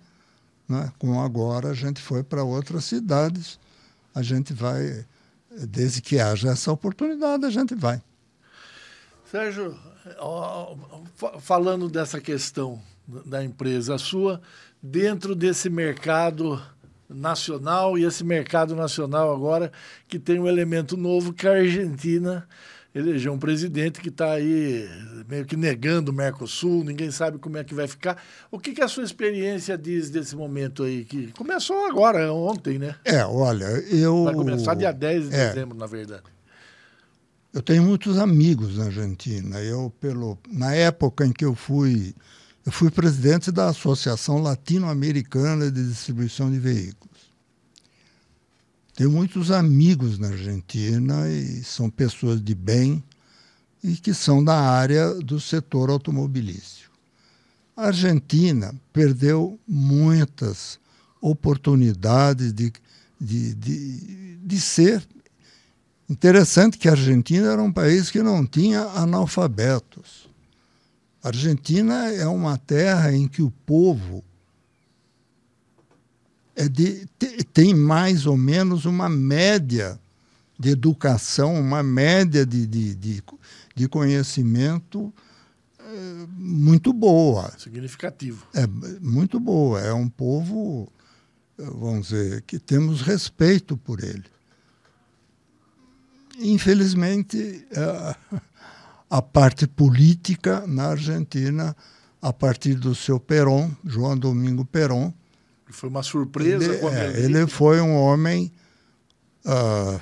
Né? 0.68 0.92
Como 0.98 1.22
agora 1.22 1.70
a 1.70 1.74
gente 1.74 2.02
foi 2.02 2.24
para 2.24 2.44
outras 2.44 2.86
cidades, 2.86 3.60
a 4.14 4.22
gente 4.22 4.54
vai, 4.54 5.06
desde 5.66 6.02
que 6.02 6.20
haja 6.20 6.50
essa 6.50 6.72
oportunidade, 6.72 7.46
a 7.46 7.50
gente 7.50 7.74
vai. 7.74 8.02
Sérgio, 9.26 9.78
falando 11.40 11.90
dessa 11.90 12.22
questão 12.22 12.82
da 13.26 13.44
empresa 13.44 13.98
sua, 13.98 14.42
dentro 14.82 15.34
desse 15.36 15.70
mercado 15.70 16.62
nacional, 17.10 17.98
e 17.98 18.04
esse 18.04 18.24
mercado 18.24 18.76
nacional 18.76 19.34
agora 19.34 19.72
que 20.08 20.20
tem 20.20 20.40
um 20.40 20.48
elemento 20.48 20.98
novo 20.98 21.34
que 21.34 21.48
é 21.48 21.52
a 21.52 21.62
Argentina 21.62 22.48
elegeu 22.94 23.34
um 23.34 23.40
presidente 23.40 24.00
que 24.02 24.10
está 24.10 24.32
aí 24.32 24.88
meio 25.28 25.46
que 25.46 25.56
negando 25.56 26.12
o 26.12 26.14
Mercosul, 26.14 26.84
ninguém 26.84 27.12
sabe 27.12 27.38
como 27.38 27.58
é 27.58 27.64
que 27.64 27.74
vai 27.74 27.88
ficar. 27.88 28.22
O 28.52 28.60
que, 28.60 28.74
que 28.74 28.82
a 28.82 28.88
sua 28.88 29.04
experiência 29.04 29.78
diz 29.78 30.10
desse 30.10 30.36
momento 30.36 30.84
aí? 30.84 31.06
Que 31.06 31.32
começou 31.34 31.86
agora, 31.86 32.34
ontem, 32.34 32.80
né? 32.80 32.96
É, 33.04 33.26
olha, 33.26 33.66
eu. 33.66 34.24
Vai 34.24 34.34
começar 34.34 34.74
dia 34.74 34.92
10 34.92 35.30
de 35.30 35.36
é. 35.36 35.50
dezembro, 35.50 35.78
na 35.78 35.86
verdade. 35.86 36.24
Eu 37.54 37.62
tenho 37.62 37.82
muitos 37.82 38.18
amigos 38.20 38.78
na 38.78 38.86
Argentina. 38.86 39.60
Eu, 39.60 39.92
pelo, 40.00 40.38
na 40.48 40.76
época 40.76 41.26
em 41.26 41.32
que 41.32 41.44
eu 41.44 41.56
fui, 41.56 42.14
eu 42.66 42.72
fui 42.72 42.92
presidente 42.92 43.52
da 43.52 43.70
Associação 43.70 44.38
Latino-Americana 44.42 45.72
de 45.72 45.88
Distribuição 45.88 46.52
de 46.52 46.60
Veículos. 46.60 47.17
Tenho 48.98 49.12
muitos 49.12 49.52
amigos 49.52 50.18
na 50.18 50.30
Argentina 50.30 51.30
e 51.30 51.64
são 51.64 51.88
pessoas 51.88 52.42
de 52.44 52.56
bem 52.56 53.04
e 53.84 53.96
que 53.96 54.12
são 54.12 54.44
da 54.44 54.60
área 54.60 55.14
do 55.14 55.40
setor 55.40 55.92
automobilístico. 55.92 56.98
A 57.76 57.90
Argentina 57.90 58.74
perdeu 58.92 59.60
muitas 59.68 60.80
oportunidades 61.22 62.52
de, 62.52 62.74
de, 63.22 63.54
de, 63.54 64.38
de 64.38 64.60
ser. 64.60 65.08
Interessante 66.10 66.80
que 66.80 66.90
a 66.90 66.94
Argentina 66.94 67.52
era 67.52 67.62
um 67.62 67.72
país 67.72 68.10
que 68.10 68.24
não 68.24 68.48
tinha 68.48 68.82
analfabetos. 68.82 70.28
A 71.22 71.28
Argentina 71.28 72.12
é 72.12 72.26
uma 72.26 72.58
terra 72.58 73.14
em 73.14 73.28
que 73.28 73.44
o 73.44 73.52
povo 73.64 74.24
é 76.58 76.68
de, 76.68 77.06
tem 77.54 77.74
mais 77.76 78.26
ou 78.26 78.36
menos 78.36 78.86
uma 78.86 79.08
média 79.08 80.00
de 80.60 80.70
educação, 80.70 81.54
uma 81.54 81.84
média 81.84 82.44
de, 82.44 82.66
de, 82.66 82.96
de, 82.96 83.24
de 83.76 83.88
conhecimento 83.88 85.14
é, 85.80 86.28
muito 86.36 86.92
boa. 86.92 87.54
Significativo. 87.60 88.44
É 88.56 88.66
muito 89.00 89.40
boa. 89.40 89.80
É 89.82 89.94
um 89.94 90.10
povo, 90.10 90.92
vamos 91.58 92.08
dizer, 92.08 92.42
que 92.42 92.58
temos 92.58 93.02
respeito 93.02 93.78
por 93.78 94.04
ele. 94.04 94.26
Infelizmente, 96.40 97.68
a, 97.76 98.18
é, 98.36 98.42
a 99.12 99.22
parte 99.22 99.68
política 99.68 100.66
na 100.66 100.88
Argentina, 100.88 101.78
a 102.20 102.34
partir 102.34 102.74
do 102.74 102.96
seu 102.96 103.20
Perón, 103.20 103.70
João 103.86 104.18
Domingo 104.18 104.66
Perón, 104.66 105.14
foi 105.74 105.90
uma 105.90 106.04
surpresa. 106.04 106.74
Ele, 106.74 106.86
é, 106.86 107.20
ele 107.20 107.48
foi 107.48 107.82
um 107.82 107.96
homem 107.96 108.52
uh, 109.46 110.00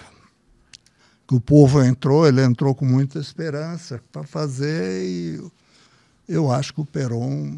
que 1.27 1.35
o 1.35 1.41
povo 1.41 1.81
entrou, 1.81 2.27
ele 2.27 2.43
entrou 2.43 2.75
com 2.75 2.85
muita 2.85 3.19
esperança 3.19 4.01
para 4.11 4.23
fazer 4.23 5.03
e 5.03 5.41
eu 6.27 6.51
acho 6.51 6.73
que 6.73 6.81
o 6.81 6.85
Perón 6.85 7.57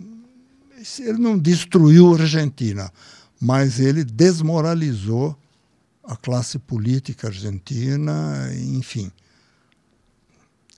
ele 1.00 1.18
não 1.18 1.38
destruiu 1.38 2.14
a 2.14 2.20
Argentina, 2.20 2.92
mas 3.40 3.80
ele 3.80 4.04
desmoralizou 4.04 5.38
a 6.04 6.16
classe 6.16 6.58
política 6.60 7.28
argentina, 7.28 8.50
enfim. 8.56 9.12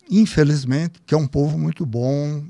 Infelizmente, 0.09 0.99
que 1.05 1.13
é 1.13 1.17
um 1.17 1.27
povo 1.27 1.57
muito 1.57 1.85
bom, 1.85 2.43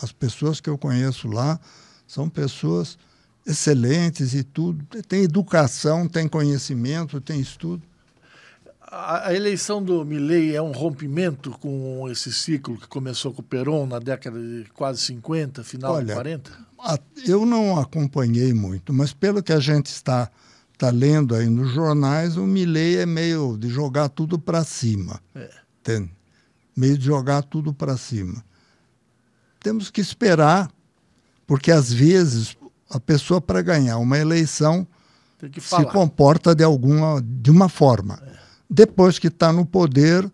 as 0.00 0.12
pessoas 0.12 0.60
que 0.60 0.68
eu 0.68 0.76
conheço 0.76 1.28
lá 1.28 1.58
são 2.06 2.28
pessoas 2.28 2.98
excelentes 3.46 4.34
e 4.34 4.42
tudo, 4.42 4.84
tem 5.02 5.22
educação, 5.22 6.08
tem 6.08 6.26
conhecimento, 6.26 7.20
tem 7.20 7.40
estudo. 7.40 7.82
A, 8.88 9.34
eleição 9.34 9.82
do 9.82 10.04
Milley 10.04 10.54
é 10.54 10.62
um 10.62 10.72
rompimento 10.72 11.50
com 11.58 12.08
esse 12.08 12.32
ciclo 12.32 12.78
que 12.78 12.86
começou 12.86 13.32
com 13.32 13.40
o 13.40 13.44
Perón 13.44 13.86
na 13.86 13.98
década 13.98 14.38
de 14.40 14.64
quase 14.72 15.00
50, 15.02 15.64
final 15.64 15.94
Olha, 15.94 16.06
de 16.06 16.12
40? 16.12 16.66
A, 16.78 16.98
eu 17.26 17.44
não 17.44 17.78
acompanhei 17.78 18.52
muito, 18.52 18.92
mas 18.92 19.12
pelo 19.12 19.42
que 19.42 19.52
a 19.52 19.58
gente 19.58 19.86
está, 19.86 20.30
está 20.72 20.90
lendo 20.90 21.34
aí 21.34 21.48
nos 21.48 21.72
jornais, 21.72 22.36
o 22.36 22.46
Milley 22.46 22.98
é 22.98 23.06
meio 23.06 23.56
de 23.58 23.68
jogar 23.68 24.08
tudo 24.08 24.38
para 24.38 24.62
cima. 24.62 25.20
É. 25.34 25.50
Entende? 25.80 26.10
Meio 26.76 26.96
de 26.96 27.04
jogar 27.04 27.42
tudo 27.42 27.74
para 27.74 27.96
cima. 27.96 28.44
Temos 29.60 29.90
que 29.90 30.00
esperar, 30.00 30.70
porque 31.44 31.72
às 31.72 31.92
vezes 31.92 32.56
a 32.90 33.00
pessoa 33.00 33.40
para 33.40 33.62
ganhar 33.62 33.98
uma 33.98 34.18
eleição 34.18 34.86
se 35.60 35.84
comporta 35.86 36.54
de 36.54 36.64
alguma 36.64 37.22
de 37.22 37.50
uma 37.50 37.68
forma. 37.68 38.18
É. 38.26 38.36
Depois 38.68 39.18
que 39.18 39.28
está 39.28 39.52
no 39.52 39.64
poder, 39.64 40.30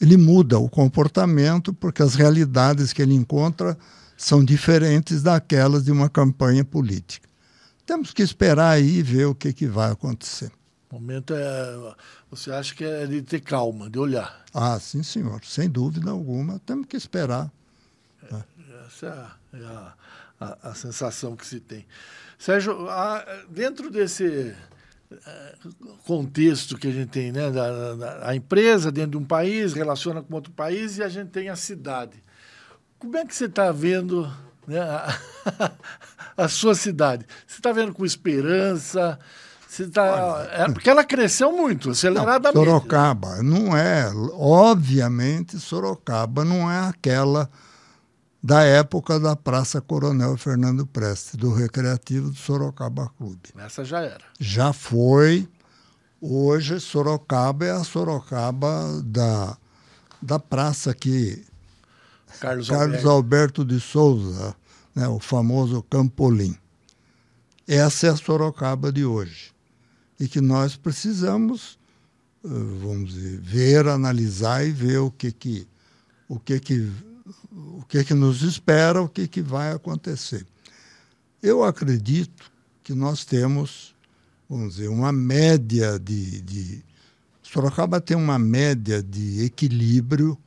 ele 0.00 0.16
muda 0.16 0.58
o 0.58 0.68
comportamento 0.68 1.72
porque 1.72 2.02
as 2.02 2.14
realidades 2.14 2.92
que 2.92 3.02
ele 3.02 3.14
encontra 3.14 3.76
são 4.16 4.44
diferentes 4.44 5.22
daquelas 5.22 5.84
de 5.84 5.92
uma 5.92 6.08
campanha 6.08 6.64
política. 6.64 7.28
Temos 7.86 8.12
que 8.12 8.22
esperar 8.22 8.72
aí 8.72 8.98
e 8.98 9.02
ver 9.02 9.26
o 9.26 9.34
que, 9.34 9.52
que 9.52 9.66
vai 9.66 9.90
acontecer. 9.90 10.50
O 10.90 10.94
momento 10.94 11.34
é. 11.34 11.94
Você 12.30 12.50
acha 12.50 12.74
que 12.74 12.84
é 12.84 13.06
de 13.06 13.22
ter 13.22 13.40
calma, 13.40 13.88
de 13.88 13.98
olhar? 13.98 14.44
Ah, 14.52 14.78
sim, 14.78 15.02
senhor. 15.02 15.40
Sem 15.44 15.68
dúvida 15.68 16.10
alguma. 16.10 16.60
Temos 16.60 16.86
que 16.86 16.96
esperar. 16.96 17.50
É, 18.30 18.42
essa 18.86 19.36
é 19.52 19.64
a, 19.64 19.94
a, 20.40 20.70
a, 20.70 20.74
sensação 20.74 21.36
que 21.36 21.46
se 21.46 21.60
tem. 21.60 21.86
Sérgio, 22.38 22.88
a, 22.88 23.24
dentro 23.50 23.90
desse 23.90 24.56
eh, 25.12 25.54
contexto 26.06 26.78
que 26.78 26.88
a 26.88 26.92
gente 26.92 27.10
tem, 27.10 27.30
né? 27.30 27.50
Da, 27.50 27.94
da, 27.94 28.28
a 28.28 28.34
empresa 28.34 28.90
dentro 28.90 29.12
de 29.12 29.16
um 29.18 29.24
país 29.24 29.74
relaciona 29.74 30.22
com 30.22 30.34
outro 30.34 30.52
país 30.52 30.96
e 30.96 31.02
a 31.02 31.08
gente 31.08 31.30
tem 31.30 31.48
a 31.48 31.56
cidade. 31.56 32.22
Como 32.98 33.16
é 33.16 33.24
que 33.24 33.34
você 33.34 33.46
está 33.46 33.72
vendo 33.72 34.30
né, 34.66 34.80
a, 34.80 35.18
a, 36.44 36.48
sua 36.48 36.74
cidade? 36.74 37.26
Você 37.46 37.56
está 37.58 37.72
vendo 37.72 37.92
com 37.92 38.04
esperança? 38.04 39.18
Você 39.68 39.88
tá, 39.88 40.48
é, 40.52 40.68
porque 40.72 40.88
ela 40.88 41.04
cresceu 41.04 41.52
muito, 41.52 41.90
aceleradamente. 41.90 42.56
Não, 42.56 42.64
Sorocaba 42.64 43.42
não 43.42 43.76
é, 43.76 44.10
obviamente, 44.32 45.58
Sorocaba 45.58 46.44
não 46.44 46.70
é 46.70 46.88
aquela 46.88 47.50
da 48.42 48.62
época 48.62 49.20
da 49.20 49.36
Praça 49.36 49.80
Coronel 49.80 50.36
Fernando 50.36 50.86
Prestes, 50.86 51.36
do 51.36 51.52
Recreativo 51.52 52.30
do 52.30 52.36
Sorocaba 52.36 53.10
Clube. 53.18 53.50
Essa 53.58 53.84
já 53.84 54.00
era. 54.00 54.24
Já 54.38 54.72
foi. 54.72 55.46
Hoje, 56.20 56.80
Sorocaba 56.80 57.66
é 57.66 57.70
a 57.70 57.84
Sorocaba 57.84 59.02
da, 59.04 59.56
da 60.20 60.38
praça 60.38 60.94
que 60.94 61.44
Carlos, 62.40 62.68
Carlos 62.68 62.96
Alberto. 62.96 63.10
Alberto 63.10 63.64
de 63.64 63.80
Souza, 63.80 64.54
né, 64.94 65.06
o 65.08 65.18
famoso 65.18 65.82
Campolim. 65.82 66.56
Essa 67.66 68.08
é 68.08 68.10
a 68.10 68.16
Sorocaba 68.16 68.90
de 68.90 69.04
hoje. 69.04 69.52
E 70.18 70.28
que 70.28 70.40
nós 70.40 70.76
precisamos, 70.76 71.78
eh, 72.44 72.48
vamos 72.48 73.14
dizer, 73.14 73.40
ver, 73.40 73.88
analisar 73.88 74.66
e 74.66 74.72
ver 74.72 74.98
o 74.98 75.10
que, 75.10 75.32
que, 75.32 75.66
o 76.28 76.38
que, 76.38 76.60
que 76.60 76.90
o 77.52 77.84
que, 77.88 78.04
que 78.04 78.14
nos 78.14 78.42
espera, 78.42 79.02
o 79.02 79.08
que, 79.08 79.26
que 79.26 79.42
vai 79.42 79.72
acontecer. 79.72 80.46
Eu 81.42 81.64
acredito 81.64 82.50
que 82.82 82.94
nós 82.94 83.24
temos, 83.24 83.94
vamos 84.48 84.74
dizer, 84.74 84.88
uma 84.88 85.12
média 85.12 85.98
de. 85.98 86.40
de 86.42 86.84
Sorocaba 87.42 88.00
tem 88.00 88.16
uma 88.16 88.38
média 88.38 89.02
de 89.02 89.44
equilíbrio 89.44 90.38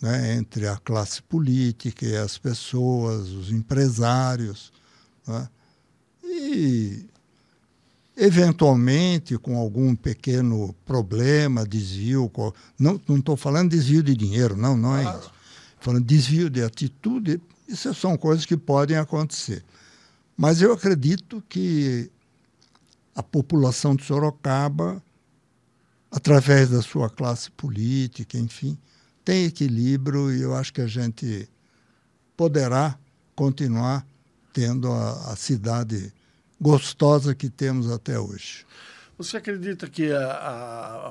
né, 0.00 0.36
entre 0.36 0.68
a 0.68 0.76
classe 0.76 1.22
política 1.22 2.04
e 2.04 2.16
as 2.16 2.36
pessoas, 2.36 3.30
os 3.30 3.50
empresários. 3.50 4.70
Né, 5.26 5.48
e, 6.24 7.06
eventualmente, 8.14 9.38
com 9.38 9.56
algum 9.56 9.94
pequeno 9.94 10.74
problema, 10.84 11.64
desvio. 11.64 12.30
Não 12.78 13.00
estou 13.08 13.36
falando 13.36 13.70
desvio 13.70 14.02
de 14.02 14.14
dinheiro, 14.14 14.54
não, 14.54 14.76
não 14.76 14.94
é 14.94 15.04
isso 15.04 15.32
falando 15.82 16.04
desvio 16.04 16.48
de 16.48 16.62
atitude, 16.62 17.40
isso 17.68 17.92
são 17.94 18.16
coisas 18.16 18.46
que 18.46 18.56
podem 18.56 18.96
acontecer. 18.96 19.64
Mas 20.36 20.62
eu 20.62 20.72
acredito 20.72 21.42
que 21.48 22.10
a 23.14 23.22
população 23.22 23.94
de 23.94 24.04
Sorocaba, 24.04 25.02
através 26.10 26.70
da 26.70 26.80
sua 26.80 27.10
classe 27.10 27.50
política, 27.50 28.38
enfim, 28.38 28.78
tem 29.24 29.44
equilíbrio 29.44 30.32
e 30.32 30.40
eu 30.40 30.54
acho 30.54 30.72
que 30.72 30.80
a 30.80 30.86
gente 30.86 31.48
poderá 32.36 32.96
continuar 33.34 34.06
tendo 34.52 34.90
a, 34.90 35.32
a 35.32 35.36
cidade 35.36 36.12
gostosa 36.60 37.34
que 37.34 37.50
temos 37.50 37.90
até 37.90 38.18
hoje. 38.18 38.64
Você 39.18 39.36
acredita 39.36 39.88
que 39.88 40.08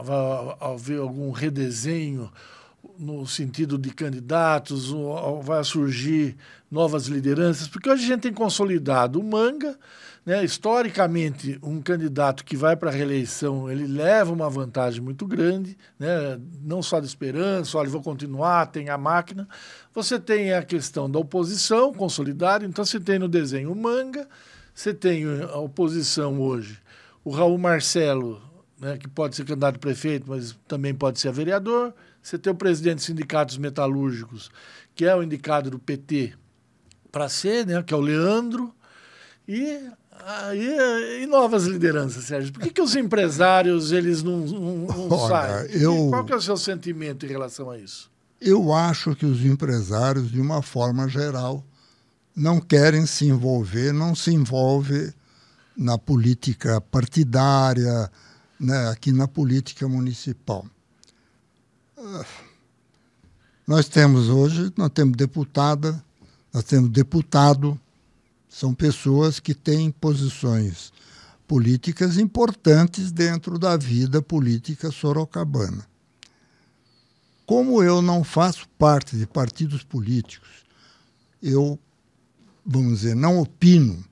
vai 0.03 0.57
haver 0.59 0.99
algum 0.99 1.31
redesenho 1.31 2.31
no 2.97 3.25
sentido 3.25 3.77
de 3.77 3.91
candidatos, 3.91 4.91
vai 5.41 5.63
surgir 5.63 6.35
novas 6.69 7.07
lideranças, 7.07 7.67
porque 7.67 7.89
hoje 7.89 8.03
a 8.05 8.07
gente 8.07 8.21
tem 8.21 8.33
consolidado 8.33 9.19
o 9.19 9.23
Manga, 9.23 9.77
né? 10.25 10.43
historicamente, 10.43 11.59
um 11.63 11.81
candidato 11.81 12.45
que 12.45 12.55
vai 12.55 12.75
para 12.75 12.89
a 12.89 12.93
reeleição, 12.93 13.69
ele 13.69 13.87
leva 13.87 14.31
uma 14.31 14.49
vantagem 14.49 15.01
muito 15.01 15.25
grande, 15.25 15.77
né? 15.99 16.39
não 16.61 16.81
só 16.81 16.99
de 16.99 17.07
esperança, 17.07 17.77
olha, 17.77 17.89
vou 17.89 18.01
continuar, 18.01 18.67
tem 18.67 18.89
a 18.89 18.97
máquina. 18.97 19.47
Você 19.93 20.19
tem 20.19 20.53
a 20.53 20.63
questão 20.63 21.09
da 21.09 21.19
oposição 21.19 21.93
consolidada, 21.93 22.65
então 22.65 22.85
você 22.85 22.99
tem 22.99 23.19
no 23.19 23.27
desenho 23.27 23.71
o 23.71 23.75
Manga, 23.75 24.27
você 24.73 24.93
tem 24.93 25.25
a 25.25 25.57
oposição 25.57 26.39
hoje, 26.39 26.79
o 27.23 27.31
Raul 27.31 27.57
Marcelo, 27.57 28.41
né, 28.79 28.97
que 28.97 29.07
pode 29.07 29.35
ser 29.35 29.45
candidato 29.45 29.75
a 29.75 29.79
prefeito, 29.79 30.25
mas 30.27 30.57
também 30.67 30.93
pode 30.93 31.19
ser 31.19 31.31
vereador, 31.31 31.93
você 32.21 32.37
tem 32.37 32.51
o 32.51 32.55
presidente 32.55 32.95
dos 32.95 33.05
sindicatos 33.05 33.57
metalúrgicos, 33.57 34.51
que 34.95 35.05
é 35.05 35.15
o 35.15 35.23
indicado 35.23 35.69
do 35.69 35.79
PT 35.79 36.33
para 37.11 37.27
ser, 37.27 37.65
né, 37.65 37.81
que 37.83 37.93
é 37.93 37.97
o 37.97 38.01
Leandro, 38.01 38.73
e, 39.47 39.89
aí, 40.11 41.23
e 41.23 41.27
novas 41.27 41.65
lideranças, 41.65 42.25
Sérgio. 42.25 42.53
Por 42.53 42.61
que, 42.61 42.69
que 42.69 42.81
os 42.81 42.95
empresários 42.95 43.91
eles 43.91 44.23
não, 44.23 44.39
não, 44.39 44.77
não 44.87 45.17
Olha, 45.17 45.67
saem? 45.67 45.81
Eu, 45.81 46.09
Qual 46.09 46.23
que 46.23 46.31
é 46.31 46.35
o 46.35 46.41
seu 46.41 46.55
sentimento 46.55 47.25
em 47.25 47.29
relação 47.29 47.69
a 47.69 47.77
isso? 47.77 48.09
Eu 48.39 48.73
acho 48.73 49.15
que 49.15 49.25
os 49.25 49.43
empresários, 49.43 50.31
de 50.31 50.39
uma 50.39 50.61
forma 50.61 51.07
geral, 51.07 51.63
não 52.35 52.59
querem 52.59 53.05
se 53.05 53.25
envolver, 53.25 53.91
não 53.91 54.15
se 54.15 54.31
envolve 54.31 55.13
na 55.75 55.97
política 55.97 56.79
partidária, 56.79 58.09
né, 58.59 58.89
aqui 58.89 59.11
na 59.11 59.27
política 59.27 59.87
municipal. 59.87 60.65
Nós 63.67 63.87
temos 63.87 64.27
hoje, 64.27 64.71
nós 64.75 64.89
temos 64.89 65.15
deputada, 65.15 66.03
nós 66.51 66.63
temos 66.63 66.89
deputado, 66.89 67.79
são 68.49 68.73
pessoas 68.73 69.39
que 69.39 69.53
têm 69.53 69.91
posições 69.91 70.91
políticas 71.47 72.17
importantes 72.17 73.11
dentro 73.11 73.59
da 73.59 73.77
vida 73.77 74.21
política 74.21 74.91
sorocabana. 74.91 75.87
Como 77.45 77.83
eu 77.83 78.01
não 78.01 78.23
faço 78.23 78.67
parte 78.77 79.15
de 79.15 79.27
partidos 79.27 79.83
políticos, 79.83 80.49
eu, 81.41 81.77
vamos 82.65 83.01
dizer, 83.01 83.15
não 83.15 83.39
opino 83.39 84.03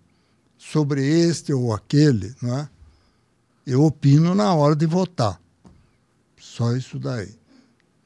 sobre 0.57 1.03
este 1.03 1.53
ou 1.53 1.73
aquele, 1.73 2.35
não 2.41 2.57
é? 2.59 2.69
Eu 3.65 3.83
opino 3.83 4.35
na 4.35 4.53
hora 4.53 4.75
de 4.75 4.85
votar. 4.85 5.39
Só 6.37 6.75
isso 6.75 6.99
daí. 6.99 7.38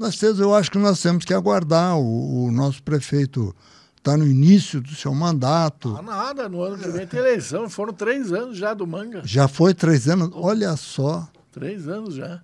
Nós 0.04 0.18
temos, 0.18 0.38
eu 0.38 0.54
acho 0.54 0.70
que 0.70 0.78
nós 0.78 1.02
temos 1.02 1.24
que 1.24 1.34
aguardar. 1.34 1.98
O, 1.98 2.48
o 2.48 2.52
nosso 2.52 2.84
prefeito 2.84 3.56
está 3.96 4.18
no 4.18 4.28
início 4.28 4.82
do 4.82 4.94
seu 4.94 5.16
mandato. 5.16 5.96
Ah, 5.98 6.02
nada, 6.02 6.50
no 6.50 6.62
ano 6.62 6.78
que 6.78 6.90
vem 6.90 7.08
tem 7.08 7.22
eleição. 7.22 7.70
Foram 7.70 7.94
três 7.94 8.34
anos 8.34 8.58
já 8.58 8.74
do 8.74 8.86
Manga. 8.86 9.22
Já 9.24 9.48
foi 9.48 9.74
três 9.74 10.10
anos? 10.10 10.30
Olha 10.34 10.76
só. 10.76 11.26
Três 11.54 11.88
anos 11.88 12.16
já. 12.16 12.42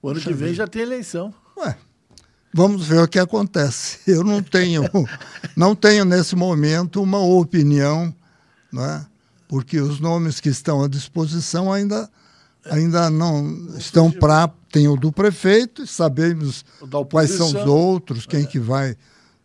O 0.00 0.10
ano 0.10 0.20
que 0.20 0.32
vem 0.32 0.54
já 0.54 0.68
tem 0.68 0.82
eleição. 0.82 1.34
Ué, 1.58 1.76
vamos 2.54 2.86
ver 2.86 3.02
o 3.02 3.08
que 3.08 3.18
acontece. 3.18 3.98
Eu 4.08 4.22
não 4.22 4.40
tenho, 4.40 4.84
não 5.56 5.74
tenho 5.74 6.04
nesse 6.04 6.36
momento 6.36 7.02
uma 7.02 7.18
opinião, 7.18 8.14
não 8.72 8.84
é? 8.84 9.04
porque 9.48 9.80
os 9.80 9.98
nomes 9.98 10.38
que 10.38 10.48
estão 10.48 10.84
à 10.84 10.88
disposição 10.88 11.72
ainda, 11.72 12.08
ainda 12.66 13.10
não 13.10 13.76
estão 13.76 14.10
para. 14.10 14.50
Tem 14.70 14.88
o 14.88 14.96
do 14.96 15.12
prefeito, 15.12 15.86
sabemos 15.86 16.64
quais 17.10 17.32
são 17.32 17.48
os 17.48 17.66
outros, 17.66 18.24
quem 18.24 18.44
é. 18.44 18.46
que 18.46 18.58
vai 18.58 18.96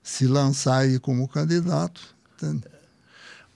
se 0.01 0.25
lançar 0.25 0.77
aí 0.77 0.99
como 0.99 1.27
candidato. 1.27 2.01
Entende? 2.35 2.63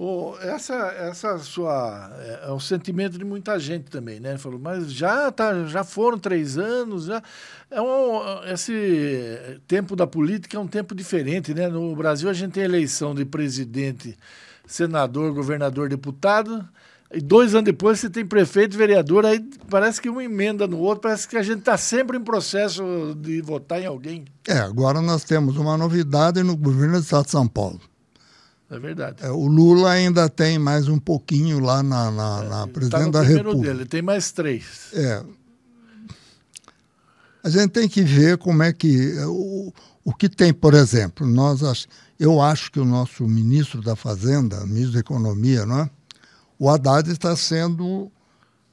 Oh, 0.03 0.35
essa, 0.41 0.73
essa 0.97 1.37
sua 1.37 2.11
é, 2.19 2.47
é 2.47 2.51
um 2.51 2.59
sentimento 2.59 3.19
de 3.19 3.23
muita 3.23 3.59
gente 3.59 3.83
também, 3.83 4.19
né? 4.19 4.35
Falou, 4.35 4.59
mas 4.59 4.91
já 4.91 5.31
tá, 5.31 5.63
já 5.65 5.83
foram 5.83 6.17
três 6.17 6.57
anos, 6.57 7.05
já 7.05 7.21
é 7.69 7.79
um, 7.79 8.43
esse 8.51 9.61
tempo 9.67 9.95
da 9.95 10.07
política 10.07 10.57
é 10.57 10.59
um 10.59 10.67
tempo 10.67 10.95
diferente, 10.95 11.53
né? 11.53 11.67
No 11.67 11.95
Brasil 11.95 12.29
a 12.31 12.33
gente 12.33 12.53
tem 12.53 12.63
eleição 12.63 13.13
de 13.13 13.23
presidente, 13.23 14.17
senador, 14.65 15.31
governador, 15.33 15.87
deputado, 15.87 16.67
e 17.13 17.19
dois 17.19 17.53
anos 17.53 17.65
depois 17.65 17.99
você 17.99 18.09
tem 18.09 18.25
prefeito, 18.25 18.77
vereador, 18.77 19.25
aí 19.25 19.43
parece 19.69 20.01
que 20.01 20.09
uma 20.09 20.23
emenda 20.23 20.65
no 20.67 20.79
outro, 20.79 21.01
parece 21.01 21.27
que 21.27 21.35
a 21.37 21.43
gente 21.43 21.59
está 21.59 21.77
sempre 21.77 22.17
em 22.17 22.23
processo 22.23 22.83
de 23.19 23.41
votar 23.41 23.81
em 23.81 23.85
alguém. 23.85 24.25
É, 24.47 24.59
agora 24.59 25.01
nós 25.01 25.23
temos 25.23 25.57
uma 25.57 25.77
novidade 25.77 26.41
no 26.43 26.55
governo 26.55 26.93
do 26.93 27.03
Estado 27.03 27.25
de 27.25 27.31
São 27.31 27.47
Paulo. 27.47 27.79
É 28.69 28.79
verdade. 28.79 29.17
É, 29.21 29.29
o 29.29 29.47
Lula 29.47 29.91
ainda 29.91 30.29
tem 30.29 30.57
mais 30.57 30.87
um 30.87 30.97
pouquinho 30.97 31.59
lá 31.59 31.83
na, 31.83 32.09
na, 32.09 32.43
é, 32.43 32.49
na 32.49 32.59
tá 32.61 32.67
presidente 32.67 33.11
tá 33.11 33.19
da 33.19 33.21
República. 33.21 33.73
Dele, 33.73 33.85
tem 33.85 34.01
mais 34.01 34.31
três. 34.31 34.93
É. 34.93 35.23
A 37.43 37.49
gente 37.49 37.69
tem 37.69 37.89
que 37.89 38.01
ver 38.01 38.37
como 38.37 38.63
é 38.63 38.71
que. 38.71 39.13
O, 39.25 39.73
o 40.05 40.13
que 40.13 40.29
tem, 40.29 40.53
por 40.53 40.73
exemplo, 40.73 41.27
nós 41.27 41.61
eu 42.17 42.39
acho 42.39 42.71
que 42.71 42.79
o 42.79 42.85
nosso 42.85 43.27
ministro 43.27 43.81
da 43.81 43.95
Fazenda, 43.95 44.63
ministro 44.65 44.93
da 44.93 44.99
Economia, 44.99 45.65
não 45.65 45.79
é? 45.79 45.89
O 46.61 46.69
Haddad 46.69 47.09
está 47.09 47.35
sendo 47.35 48.11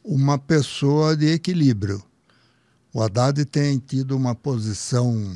uma 0.05 0.37
pessoa 0.37 1.17
de 1.17 1.33
equilíbrio. 1.33 2.03
O 2.93 3.03
Haddad 3.03 3.43
tem 3.47 3.79
tido 3.79 4.15
uma 4.15 4.35
posição, 4.35 5.35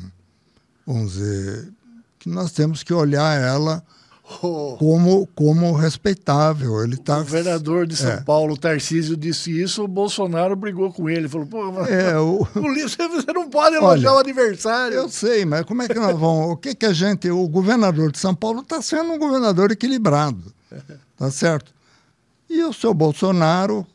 vamos 0.85 1.13
dizer, 1.13 1.73
que 2.19 2.29
nós 2.29 2.51
temos 2.51 2.83
que 2.83 2.93
olhar 2.93 3.41
ela 3.41 3.83
como, 4.77 5.25
como 5.33 5.71
respeitável. 5.71 6.83
Ele 6.83 6.95
tá, 6.95 7.21
o 7.21 7.23
governador 7.23 7.87
de 7.87 7.95
São 7.95 8.11
é. 8.11 8.21
Paulo, 8.21 8.55
Tarcísio, 8.55 9.17
disse 9.17 9.59
isso, 9.59 9.85
o 9.85 9.87
Bolsonaro 9.87 10.55
brigou 10.55 10.93
com 10.93 11.09
ele. 11.09 11.27
Falou, 11.27 11.47
pô, 11.47 11.83
é, 11.85 12.19
o... 12.19 12.45
você 12.53 13.33
não 13.33 13.49
pode 13.49 13.77
elogiar 13.77 14.11
Olha, 14.11 14.17
o 14.17 14.19
adversário. 14.19 14.95
Eu 14.95 15.09
sei, 15.09 15.43
mas 15.43 15.65
como 15.65 15.81
é 15.81 15.87
que 15.87 15.95
nós 15.95 16.15
vamos. 16.15 16.51
o 16.51 16.57
que, 16.57 16.75
que 16.75 16.85
a 16.85 16.93
gente. 16.93 17.31
O 17.31 17.47
governador 17.47 18.11
de 18.11 18.19
São 18.19 18.35
Paulo 18.35 18.61
está 18.61 18.79
sendo 18.79 19.11
um 19.11 19.17
governador 19.17 19.71
equilibrado. 19.71 20.53
Tá 21.17 21.31
certo? 21.31 21.73
E 22.53 22.63
o 22.63 22.73
seu 22.73 22.93
Bolsonaro 22.93 23.85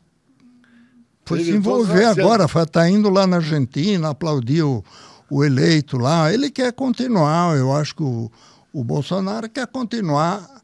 foi 1.25 1.45
se 1.45 1.51
envolver 1.51 2.05
agora, 2.07 2.45
está 2.45 2.89
indo 2.89 3.09
lá 3.11 3.27
na 3.27 3.37
Argentina, 3.37 4.11
aplaudiu 4.11 4.85
o, 5.31 5.45
eleito 5.45 5.97
lá. 5.97 6.33
Ele 6.33 6.51
quer 6.51 6.73
continuar, 6.73 7.57
eu 7.57 7.73
acho 7.73 7.95
que 7.95 8.03
o 8.03 8.31
o 8.73 8.85
Bolsonaro 8.85 9.49
quer 9.49 9.67
continuar 9.67 10.63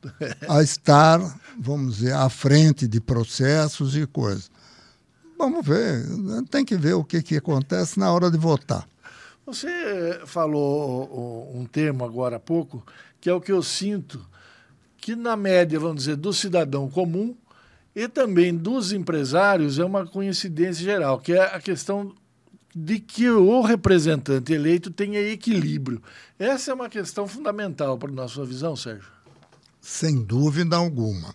a 0.48 0.62
estar, 0.62 1.20
vamos 1.59 1.96
dizer, 1.96 2.12
à 2.12 2.28
frente 2.28 2.87
de 2.87 3.00
processos 3.00 3.96
e 3.96 4.07
coisas. 4.07 4.50
Vamos 5.38 5.66
ver, 5.66 6.04
tem 6.50 6.64
que 6.64 6.76
ver 6.76 6.94
o 6.94 7.04
que, 7.04 7.22
que 7.22 7.37
acontece 7.37 7.98
na 7.98 8.12
hora 8.12 8.30
de 8.30 8.38
votar. 8.38 8.87
Você 9.44 10.20
falou 10.26 11.50
um 11.54 11.66
termo 11.66 12.04
agora 12.04 12.37
há 12.37 12.40
pouco, 12.40 12.85
que 13.20 13.28
é 13.28 13.35
o 13.35 13.40
que 13.40 13.52
eu 13.52 13.62
sinto, 13.62 14.24
que 14.96 15.16
na 15.16 15.37
média, 15.37 15.78
vamos 15.78 16.04
dizer, 16.04 16.16
do 16.16 16.33
cidadão 16.33 16.88
comum 16.88 17.35
e 17.94 18.09
também 18.09 18.54
dos 18.54 18.92
empresários 18.92 19.78
é 19.78 19.85
uma 19.85 20.07
coincidência 20.07 20.85
geral, 20.85 21.20
que 21.20 21.33
é 21.33 21.42
a 21.42 21.61
questão 21.61 22.14
de 22.74 22.98
que 22.98 23.30
o 23.30 23.61
representante 23.61 24.52
eleito 24.52 24.90
tenha 24.90 25.20
equilíbrio. 25.20 26.02
Essa 26.38 26.72
é 26.72 26.74
uma 26.74 26.88
questão 26.88 27.28
fundamental 27.28 27.96
para 27.96 28.24
a 28.24 28.28
sua 28.28 28.44
visão, 28.44 28.74
Sérgio. 28.74 29.09
Sem 29.80 30.22
dúvida 30.22 30.76
alguma. 30.76 31.35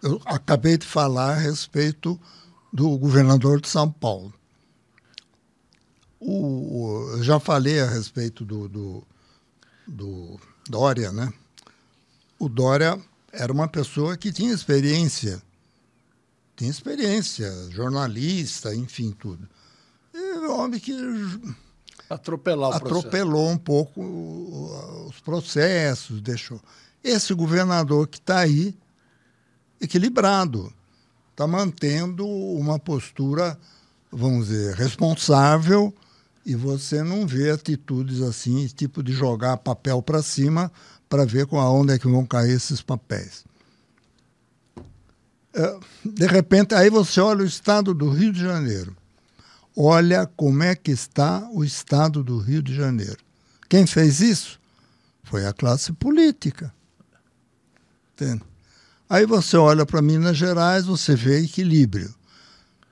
Eu 0.00 0.20
acabei 0.24 0.78
de 0.78 0.86
falar 0.86 1.32
a 1.32 1.38
respeito 1.38 2.20
do 2.72 2.96
governador 2.98 3.60
de 3.60 3.68
São 3.68 3.90
Paulo. 3.90 4.32
O, 6.20 7.10
eu 7.16 7.22
já 7.22 7.40
falei 7.40 7.80
a 7.80 7.86
respeito 7.86 8.44
do, 8.44 8.68
do, 8.68 9.04
do 9.86 10.40
Dória, 10.68 11.10
né? 11.10 11.32
O 12.38 12.48
Dória 12.48 12.98
era 13.32 13.52
uma 13.52 13.66
pessoa 13.66 14.16
que 14.16 14.32
tinha 14.32 14.52
experiência, 14.52 15.42
tinha 16.56 16.70
experiência, 16.70 17.50
jornalista, 17.70 18.74
enfim, 18.74 19.12
tudo 19.18 19.48
um 20.48 20.52
homem 20.52 20.80
que 20.80 20.94
Atropelar 22.08 22.76
atropelou 22.76 23.48
um 23.48 23.56
pouco 23.56 24.00
os 25.08 25.18
processos, 25.20 26.20
deixou. 26.20 26.60
Esse 27.02 27.32
governador 27.34 28.06
que 28.06 28.18
está 28.18 28.40
aí, 28.40 28.76
equilibrado, 29.80 30.72
está 31.30 31.46
mantendo 31.46 32.26
uma 32.26 32.78
postura, 32.78 33.58
vamos 34.12 34.48
dizer, 34.48 34.74
responsável 34.74 35.94
e 36.44 36.54
você 36.54 37.02
não 37.02 37.26
vê 37.26 37.50
atitudes 37.50 38.20
assim, 38.20 38.66
tipo 38.66 39.02
de 39.02 39.12
jogar 39.12 39.56
papel 39.56 40.02
para 40.02 40.22
cima 40.22 40.70
para 41.08 41.24
ver 41.24 41.46
com 41.46 41.58
aonde 41.58 41.94
é 41.94 41.98
que 41.98 42.08
vão 42.08 42.26
cair 42.26 42.52
esses 42.52 42.82
papéis. 42.82 43.44
É, 45.54 45.78
de 46.04 46.26
repente, 46.26 46.74
aí 46.74 46.90
você 46.90 47.20
olha 47.20 47.42
o 47.42 47.46
estado 47.46 47.94
do 47.94 48.10
Rio 48.10 48.32
de 48.32 48.40
Janeiro. 48.40 48.96
Olha 49.76 50.26
como 50.36 50.62
é 50.62 50.74
que 50.74 50.90
está 50.90 51.48
o 51.52 51.64
estado 51.64 52.22
do 52.22 52.38
Rio 52.38 52.62
de 52.62 52.74
Janeiro. 52.74 53.18
Quem 53.68 53.86
fez 53.86 54.20
isso? 54.20 54.60
Foi 55.22 55.46
a 55.46 55.52
classe 55.52 55.92
política. 55.92 56.72
Entende? 58.12 58.42
Aí 59.08 59.26
você 59.26 59.56
olha 59.56 59.84
para 59.86 60.02
Minas 60.02 60.36
Gerais, 60.36 60.86
você 60.86 61.14
vê 61.14 61.40
equilíbrio. 61.40 62.14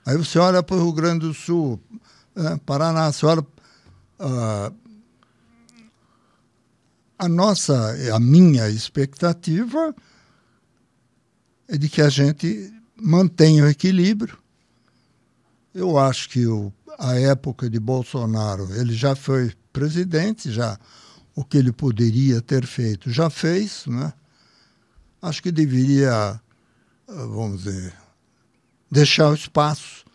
Aí 0.05 0.17
você 0.17 0.39
olha 0.39 0.61
para 0.61 0.75
o 0.75 0.83
Rio 0.83 0.93
Grande 0.93 1.27
do 1.27 1.33
Sul, 1.33 1.79
né, 2.35 2.59
Paraná, 2.65 3.11
você 3.11 3.25
olha. 3.25 3.41
Uh, 4.19 4.83
a 7.17 7.27
nossa, 7.29 7.95
a 8.13 8.19
minha 8.19 8.69
expectativa 8.69 9.95
é 11.67 11.77
de 11.77 11.89
que 11.89 12.01
a 12.01 12.09
gente 12.09 12.73
mantenha 12.95 13.63
o 13.63 13.67
equilíbrio 13.67 14.43
eu 15.73 15.97
acho 15.97 16.29
que 16.29 16.45
o, 16.45 16.71
a 16.99 17.15
época 17.15 17.69
de 17.69 17.79
Bolsonaro, 17.79 18.71
ele 18.75 18.93
já 18.93 19.15
foi 19.15 19.51
presidente, 19.71 20.51
já 20.51 20.77
o 21.35 21.43
que 21.43 21.57
ele 21.57 21.71
poderia 21.71 22.41
ter 22.41 22.65
feito 22.67 23.09
já 23.09 23.29
fez, 23.29 23.85
né? 23.87 24.13
Acho 25.21 25.41
que 25.41 25.51
deveria, 25.51 26.39
vamos 27.07 27.63
dizer, 27.63 27.93
deixar 28.91 29.29
o 29.29 29.33
espaço 29.33 30.05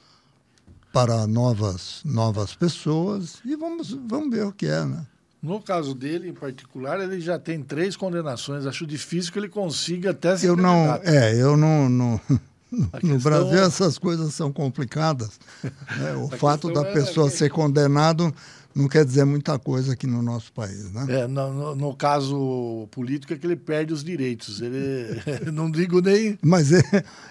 para 0.92 1.26
novas, 1.26 2.02
novas 2.04 2.54
pessoas 2.54 3.38
e 3.44 3.56
vamos, 3.56 3.90
vamos 4.06 4.30
ver 4.30 4.44
o 4.44 4.52
que 4.52 4.66
é, 4.66 4.84
né? 4.84 5.06
No 5.40 5.61
caso 5.62 5.94
dele, 5.94 6.29
em 6.29 6.35
particular, 6.35 7.01
ele 7.01 7.20
já 7.20 7.38
tem 7.38 7.62
três 7.62 7.96
condenações. 7.96 8.66
Acho 8.66 8.87
difícil 8.87 9.33
que 9.33 9.38
ele 9.38 9.48
consiga 9.48 10.11
até 10.11 10.37
ser 10.37 10.48
Eu 10.48 10.57
não, 10.57 10.94
é, 11.05 11.35
eu 11.40 11.57
não, 11.57 11.88
não 11.88 12.20
no 12.70 12.90
questão... 12.90 13.18
Brasil 13.18 13.61
essas 13.61 13.98
coisas 13.98 14.35
são 14.35 14.53
complicadas. 14.53 15.38
Né? 15.62 16.14
O 16.18 16.29
fato 16.29 16.72
da 16.72 16.83
é 16.83 16.92
pessoa 16.92 17.29
é... 17.29 17.31
ser 17.31 17.51
condenado 17.51 18.35
não 18.74 18.87
quer 18.87 19.05
dizer 19.05 19.24
muita 19.24 19.59
coisa 19.59 19.94
aqui 19.94 20.07
no 20.07 20.22
nosso 20.22 20.53
país, 20.53 20.92
né? 20.92 21.07
É, 21.09 21.27
no, 21.27 21.74
no, 21.74 21.96
caso 21.96 22.87
político 22.92 23.33
é 23.33 23.37
que 23.37 23.44
ele 23.44 23.57
perde 23.57 23.92
os 23.92 24.05
direitos. 24.05 24.61
Ele 24.61 25.20
não 25.51 25.68
digo 25.68 26.01
nem. 26.01 26.38
Mas 26.40 26.72
é, 26.72 26.83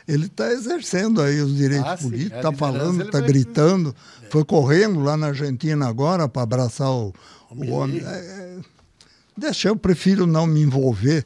ele 0.07 0.25
está 0.25 0.51
exercendo 0.51 1.21
aí 1.21 1.39
os 1.39 1.55
direitos 1.55 1.87
ah, 1.87 1.97
políticos, 1.97 2.37
está 2.37 2.51
falando, 2.51 3.01
está 3.01 3.19
vai... 3.19 3.27
gritando. 3.29 3.95
É. 4.23 4.29
Foi 4.29 4.43
correndo 4.43 4.99
lá 4.99 5.15
na 5.15 5.27
Argentina 5.27 5.87
agora 5.87 6.27
para 6.27 6.41
abraçar 6.41 6.91
o, 6.91 7.13
o, 7.57 7.71
homem. 7.71 7.99
É, 7.99 8.09
é, 8.09 8.59
deixa, 9.35 9.69
eu 9.69 9.75
prefiro 9.75 10.27
não 10.27 10.45
me 10.45 10.61
envolver 10.61 11.25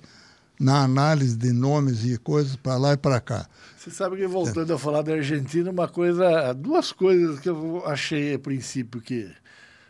na 0.59 0.83
análise 0.83 1.35
de 1.35 1.51
nomes 1.51 2.05
e 2.05 2.17
coisas 2.17 2.55
para 2.55 2.77
lá 2.77 2.93
e 2.93 2.97
para 2.97 3.19
cá. 3.19 3.47
Você 3.77 3.89
sabe 3.89 4.17
que 4.17 4.27
voltando 4.27 4.71
é. 4.71 4.75
a 4.75 4.77
falar 4.77 5.01
da 5.01 5.13
Argentina, 5.13 5.71
uma 5.71 5.87
coisa, 5.87 6.53
duas 6.53 6.91
coisas 6.91 7.39
que 7.39 7.49
eu 7.49 7.83
achei 7.85 8.35
a 8.35 8.39
princípio 8.39 9.01
que 9.01 9.31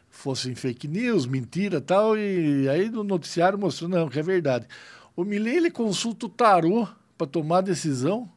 fossem 0.10 0.56
fake 0.56 0.88
news, 0.88 1.26
mentira 1.26 1.82
tal, 1.82 2.18
e 2.18 2.70
aí 2.70 2.90
no 2.90 3.04
noticiário 3.04 3.60
mostrou 3.60 3.90
não, 3.90 4.08
que 4.08 4.20
é 4.20 4.24
verdade. 4.24 4.66
O 5.16 5.26
Milley 5.26 5.58
ele 5.58 5.72
consulta 5.72 6.26
o 6.26 6.30
tarô 6.30 6.88
para 7.18 7.28
tomar 7.28 7.62
decisão 7.62 8.30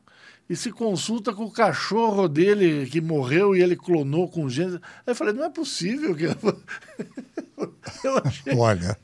e 0.48 0.54
se 0.54 0.70
consulta 0.70 1.32
com 1.32 1.44
o 1.44 1.50
cachorro 1.50 2.28
dele 2.28 2.86
que 2.86 3.00
morreu 3.00 3.56
e 3.56 3.62
ele 3.62 3.76
clonou 3.76 4.28
com 4.28 4.48
genes. 4.48 4.74
Aí 4.74 4.80
eu 5.06 5.14
falei, 5.14 5.32
não 5.32 5.44
é 5.44 5.50
possível 5.50 6.14
que. 6.14 6.24
Eu 6.24 8.18
achei, 8.22 8.54
Olha, 8.54 8.98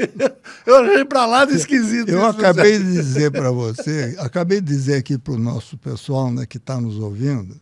eu 0.66 0.76
achei 0.76 1.04
para 1.04 1.24
lá 1.24 1.44
de 1.44 1.54
esquisito. 1.54 2.10
Eu 2.10 2.26
acabei 2.26 2.78
de 2.78 2.92
dizer 2.92 3.30
para 3.30 3.50
você, 3.50 4.16
acabei 4.18 4.60
de 4.60 4.66
dizer 4.66 4.96
aqui 4.96 5.16
para 5.16 5.32
o 5.32 5.38
nosso 5.38 5.78
pessoal 5.78 6.30
né, 6.30 6.44
que 6.44 6.58
está 6.58 6.78
nos 6.78 6.98
ouvindo, 6.98 7.58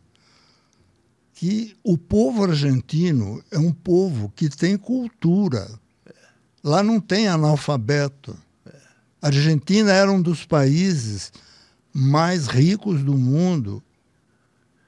que 1.32 1.76
o 1.84 1.96
povo 1.96 2.44
argentino 2.44 3.42
é 3.50 3.58
um 3.58 3.72
povo 3.72 4.32
que 4.34 4.48
tem 4.48 4.76
cultura. 4.76 5.68
Lá 6.64 6.82
não 6.82 6.98
tem 7.00 7.28
analfabeto. 7.28 8.36
A 9.22 9.28
Argentina 9.28 9.92
era 9.92 10.10
um 10.10 10.20
dos 10.20 10.44
países 10.44 11.32
mais 11.92 12.46
ricos 12.46 13.02
do 13.02 13.16
mundo 13.16 13.82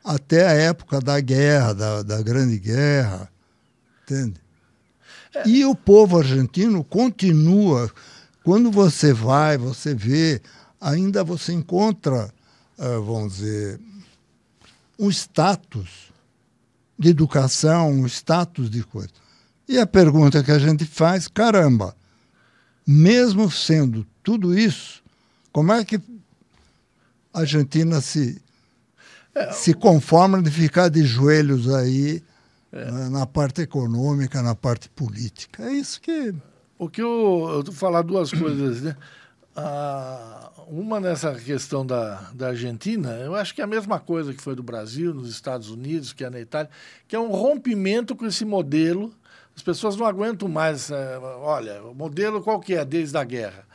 até 0.04 0.46
a 0.46 0.52
época 0.52 1.00
da 1.00 1.20
guerra, 1.20 1.74
da, 1.74 2.02
da 2.02 2.22
Grande 2.22 2.58
Guerra. 2.58 3.30
Entende? 4.02 4.40
É. 5.34 5.48
E 5.48 5.64
o 5.64 5.74
povo 5.74 6.18
argentino 6.18 6.82
continua. 6.82 7.90
Quando 8.42 8.70
você 8.70 9.12
vai, 9.12 9.56
você 9.58 9.94
vê, 9.94 10.40
ainda 10.80 11.22
você 11.22 11.52
encontra, 11.52 12.32
uh, 12.78 13.02
vamos 13.02 13.34
dizer, 13.36 13.80
um 14.98 15.08
status 15.10 16.10
de 16.98 17.08
educação, 17.08 17.90
um 17.90 18.06
status 18.06 18.68
de 18.68 18.82
coisa. 18.82 19.10
E 19.68 19.78
a 19.78 19.86
pergunta 19.86 20.42
que 20.42 20.50
a 20.50 20.58
gente 20.58 20.84
faz, 20.84 21.28
caramba, 21.28 21.96
mesmo 22.86 23.50
sendo 23.50 24.04
tudo 24.22 24.58
isso, 24.58 25.02
como 25.52 25.72
é 25.72 25.84
que 25.84 26.00
a 27.32 27.40
Argentina 27.40 28.00
se, 28.00 28.40
é, 29.34 29.52
se 29.52 29.74
conforma 29.74 30.42
de 30.42 30.50
ficar 30.50 30.88
de 30.88 31.02
joelhos 31.04 31.72
aí 31.72 32.22
é. 32.72 32.90
na, 32.90 33.10
na, 33.10 33.26
parte 33.26 33.62
econômica, 33.62 34.42
na 34.42 34.54
parte 34.54 34.88
política. 34.88 35.64
É 35.64 35.72
isso 35.72 36.00
que. 36.00 36.34
O 36.78 36.88
que 36.88 37.02
eu, 37.02 37.46
eu 37.50 37.62
vou 37.62 37.74
falar 37.74 38.02
duas 38.02 38.32
coisas, 38.32 38.80
né? 38.82 38.96
Ah, 39.54 40.50
uma 40.68 41.00
nessa 41.00 41.34
questão 41.34 41.84
da, 41.84 42.30
da 42.32 42.48
Argentina, 42.48 43.10
eu 43.16 43.34
acho 43.34 43.54
que 43.54 43.60
é 43.60 43.64
a 43.64 43.66
mesma 43.66 43.98
coisa 43.98 44.32
que 44.32 44.40
foi 44.40 44.54
do 44.54 44.62
Brasil, 44.62 45.12
nos 45.12 45.28
Estados 45.28 45.68
Unidos, 45.68 46.12
que 46.12 46.24
é 46.24 46.30
na 46.30 46.40
Itália, 46.40 46.70
que 47.08 47.16
é 47.16 47.18
um 47.18 47.30
rompimento 47.30 48.14
com 48.14 48.24
esse 48.24 48.44
modelo. 48.44 49.12
As 49.54 49.62
pessoas 49.62 49.96
não 49.96 50.06
aguentam 50.06 50.48
mais. 50.48 50.90
É, 50.90 51.18
olha, 51.18 51.82
o 51.82 51.94
modelo 51.94 52.40
qual 52.40 52.60
que 52.60 52.74
é 52.74 52.84
desde 52.84 53.18
a 53.18 53.24
guerra? 53.24 53.66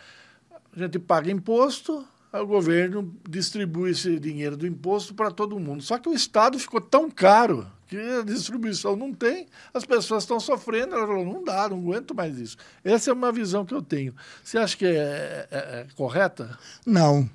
A 0.75 0.79
gente 0.79 0.97
paga 0.97 1.29
imposto, 1.29 2.05
o 2.41 2.47
governo 2.47 3.15
distribui 3.27 3.91
esse 3.91 4.19
dinheiro 4.19 4.57
do 4.57 4.67
imposto 4.67 5.13
para 5.13 5.31
todo 5.31 5.59
mundo. 5.59 5.83
Só 5.83 5.97
que 5.97 6.09
o 6.09 6.13
Estado 6.13 6.59
ficou 6.59 6.81
tão 6.81 7.09
caro 7.09 7.67
que 7.87 7.97
a 7.97 8.23
distribuição 8.23 8.95
não 8.95 9.13
tem, 9.13 9.47
as 9.73 9.85
pessoas 9.85 10.23
estão 10.23 10.39
sofrendo, 10.39 10.95
ela 10.95 11.05
falou, 11.05 11.25
não 11.25 11.43
dá, 11.43 11.69
não 11.69 11.77
aguento 11.77 12.15
mais 12.15 12.37
isso. 12.39 12.57
Essa 12.83 13.11
é 13.11 13.13
uma 13.13 13.31
visão 13.31 13.65
que 13.65 13.73
eu 13.73 13.81
tenho. 13.81 14.13
Você 14.43 14.57
acha 14.57 14.75
que 14.75 14.85
é, 14.85 15.47
é, 15.51 15.57
é 15.57 15.87
correta? 15.95 16.57
Não. 16.85 17.29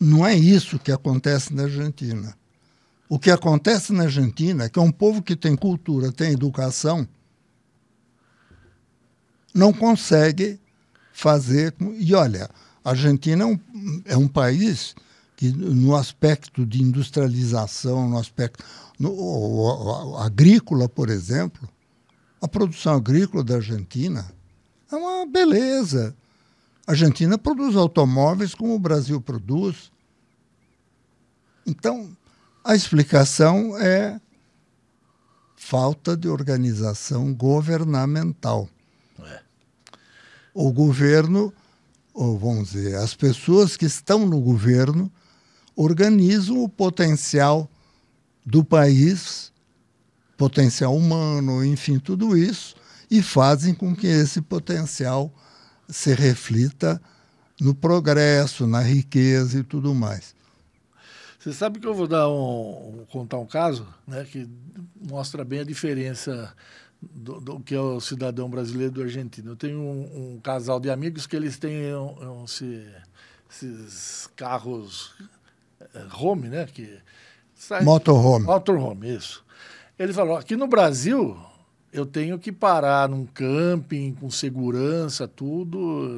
Não 0.00 0.26
é 0.26 0.34
isso 0.34 0.78
que 0.78 0.90
acontece 0.90 1.52
na 1.54 1.64
Argentina. 1.64 2.34
O 3.08 3.18
que 3.18 3.30
acontece 3.30 3.92
na 3.92 4.04
Argentina 4.04 4.64
é 4.64 4.68
que 4.68 4.78
é 4.78 4.82
um 4.82 4.92
povo 4.92 5.22
que 5.22 5.36
tem 5.36 5.54
cultura, 5.54 6.12
tem 6.12 6.32
educação, 6.32 7.06
não 9.52 9.72
consegue 9.72 10.58
fazer. 11.12 11.74
E 11.98 12.14
olha, 12.14 12.48
a 12.84 12.90
Argentina 12.90 13.44
é 13.44 13.46
um, 13.46 13.60
é 14.04 14.16
um 14.16 14.28
país 14.28 14.94
que, 15.36 15.50
no 15.50 15.96
aspecto 15.96 16.66
de 16.66 16.82
industrialização, 16.82 18.08
no 18.08 18.18
aspecto 18.18 18.64
no, 18.98 19.10
o, 19.10 20.12
o, 20.12 20.16
agrícola, 20.18 20.88
por 20.88 21.08
exemplo, 21.08 21.68
a 22.40 22.46
produção 22.46 22.94
agrícola 22.94 23.42
da 23.42 23.56
Argentina 23.56 24.30
é 24.92 24.96
uma 24.96 25.26
beleza. 25.26 26.14
A 26.86 26.92
Argentina 26.92 27.38
produz 27.38 27.76
automóveis 27.76 28.54
como 28.54 28.74
o 28.74 28.78
Brasil 28.78 29.20
produz. 29.20 29.90
Então, 31.66 32.14
a 32.64 32.74
explicação 32.74 33.78
é 33.78 34.20
falta 35.56 36.16
de 36.16 36.28
organização 36.28 37.32
governamental. 37.32 38.68
É. 39.20 39.40
O 40.52 40.72
governo 40.72 41.52
ou 42.12 42.38
vamos 42.38 42.72
dizer, 42.72 42.96
as 42.96 43.14
pessoas 43.14 43.76
que 43.76 43.86
estão 43.86 44.26
no 44.26 44.40
governo 44.40 45.10
organizam 45.76 46.62
o 46.62 46.68
potencial 46.68 47.70
do 48.44 48.64
país, 48.64 49.52
potencial 50.36 50.96
humano, 50.96 51.64
enfim, 51.64 51.98
tudo 51.98 52.36
isso, 52.36 52.74
e 53.10 53.22
fazem 53.22 53.74
com 53.74 53.94
que 53.94 54.06
esse 54.06 54.40
potencial 54.40 55.32
se 55.88 56.14
reflita 56.14 57.00
no 57.60 57.74
progresso, 57.74 58.66
na 58.66 58.80
riqueza 58.80 59.58
e 59.58 59.62
tudo 59.62 59.94
mais. 59.94 60.34
Você 61.38 61.52
sabe 61.52 61.80
que 61.80 61.86
eu 61.86 61.94
vou 61.94 62.06
dar 62.06 62.28
um, 62.28 63.06
contar 63.10 63.38
um 63.38 63.46
caso 63.46 63.86
né, 64.06 64.24
que 64.24 64.48
mostra 65.08 65.42
bem 65.44 65.60
a 65.60 65.64
diferença 65.64 66.54
do, 67.00 67.40
do, 67.40 67.60
que 67.60 67.74
é 67.74 67.80
o 67.80 68.00
cidadão 68.00 68.48
brasileiro 68.48 68.92
do 68.92 69.02
argentino. 69.02 69.52
Eu 69.52 69.56
tenho 69.56 69.78
um, 69.78 70.34
um 70.34 70.40
casal 70.40 70.78
de 70.78 70.90
amigos 70.90 71.26
que 71.26 71.34
eles 71.34 71.58
têm 71.58 71.94
um, 71.94 72.42
um, 72.42 72.46
se, 72.46 72.86
esses 73.50 74.28
carros 74.36 75.14
é, 75.94 76.04
home, 76.14 76.48
né? 76.48 76.66
Que 76.66 76.98
sai, 77.54 77.82
motorhome. 77.82 78.44
Motorhome, 78.44 79.16
isso. 79.16 79.44
Ele 79.98 80.12
falou, 80.12 80.36
aqui 80.36 80.56
no 80.56 80.66
Brasil 80.66 81.36
eu 81.92 82.06
tenho 82.06 82.38
que 82.38 82.52
parar 82.52 83.08
num 83.08 83.26
camping 83.26 84.14
com 84.14 84.30
segurança, 84.30 85.26
tudo 85.26 86.08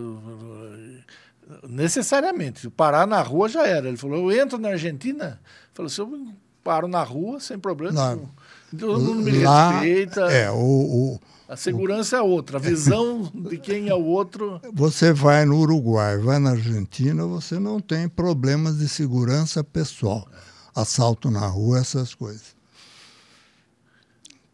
necessariamente. 1.68 2.68
Parar 2.70 3.06
na 3.06 3.22
rua 3.22 3.48
já 3.48 3.66
era. 3.66 3.88
Ele 3.88 3.96
falou, 3.96 4.30
eu 4.30 4.40
entro 4.40 4.58
na 4.58 4.70
Argentina, 4.70 5.40
falou, 5.72 5.88
se 5.88 6.00
eu 6.00 6.28
paro 6.62 6.86
na 6.86 7.02
rua 7.02 7.40
sem 7.40 7.58
problema 7.58 8.14
não. 8.14 8.28
Todo 8.78 9.00
mundo 9.00 9.22
me 9.22 9.42
Lá, 9.42 9.80
respeita. 9.80 10.20
É, 10.22 10.50
o, 10.50 10.56
o, 10.56 11.20
a 11.48 11.56
segurança 11.56 12.16
o, 12.16 12.18
é 12.18 12.22
outra, 12.22 12.58
a 12.58 12.60
visão 12.60 13.30
de 13.34 13.58
quem 13.58 13.88
é 13.88 13.94
o 13.94 14.04
outro. 14.04 14.60
Você 14.72 15.12
vai 15.12 15.44
no 15.44 15.58
Uruguai, 15.58 16.18
vai 16.18 16.38
na 16.38 16.50
Argentina, 16.50 17.26
você 17.26 17.58
não 17.58 17.80
tem 17.80 18.08
problemas 18.08 18.78
de 18.78 18.88
segurança 18.88 19.62
pessoal. 19.62 20.26
Assalto 20.74 21.30
na 21.30 21.46
rua, 21.46 21.78
essas 21.78 22.14
coisas. 22.14 22.56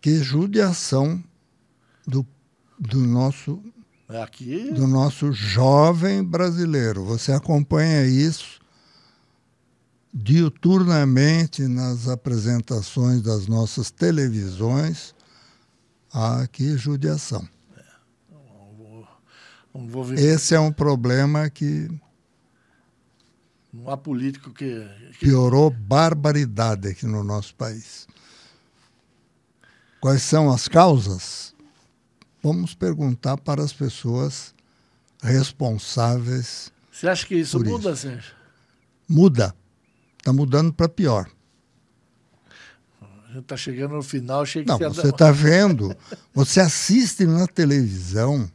Que 0.01 0.17
judiação 0.17 1.23
do, 2.07 2.27
do 2.79 2.99
nosso 2.99 3.63
Aqui... 4.09 4.71
do 4.73 4.87
nosso 4.87 5.33
jovem 5.33 6.25
brasileiro. 6.25 7.05
Você 7.05 7.31
acompanha 7.31 8.05
isso 8.07 8.59
diuturnamente 10.13 11.67
nas 11.69 12.09
apresentações 12.09 13.23
das 13.23 13.47
nossas 13.47 13.91
televisões. 13.91 15.15
Ah, 16.13 16.47
que 16.51 16.77
judiação. 16.77 17.47
Esse 20.17 20.55
é 20.55 20.61
um 20.61 20.73
problema 20.73 21.49
que. 21.51 21.89
Não 23.73 23.91
há 23.91 23.97
político 23.97 24.51
que, 24.51 24.89
que. 25.13 25.27
Piorou 25.27 25.71
barbaridade 25.71 26.89
aqui 26.89 27.07
no 27.07 27.23
nosso 27.23 27.55
país. 27.55 28.09
Quais 30.01 30.23
são 30.23 30.51
as 30.51 30.67
causas? 30.67 31.55
Vamos 32.43 32.75
perguntar 32.75 33.37
para 33.37 33.63
as 33.63 33.73
pessoas 33.73 34.55
responsáveis. 35.23 36.73
Você 36.91 37.09
acha 37.09 37.27
que 37.27 37.35
isso 37.35 37.59
muda, 37.59 37.91
isso. 37.91 38.03
Sérgio? 38.03 38.35
Muda. 39.09 39.55
Está 40.19 40.33
mudando 40.33 40.73
para 40.73 40.89
pior. 40.89 41.29
Está 43.37 43.57
chegando 43.57 43.95
no 43.95 44.03
final, 44.03 44.45
chega 44.47 44.73
Não, 44.73 44.79
você 44.79 45.11
está 45.11 45.31
vendo, 45.31 45.95
você 46.35 46.61
assiste 46.61 47.27
na 47.27 47.47
televisão, 47.47 48.51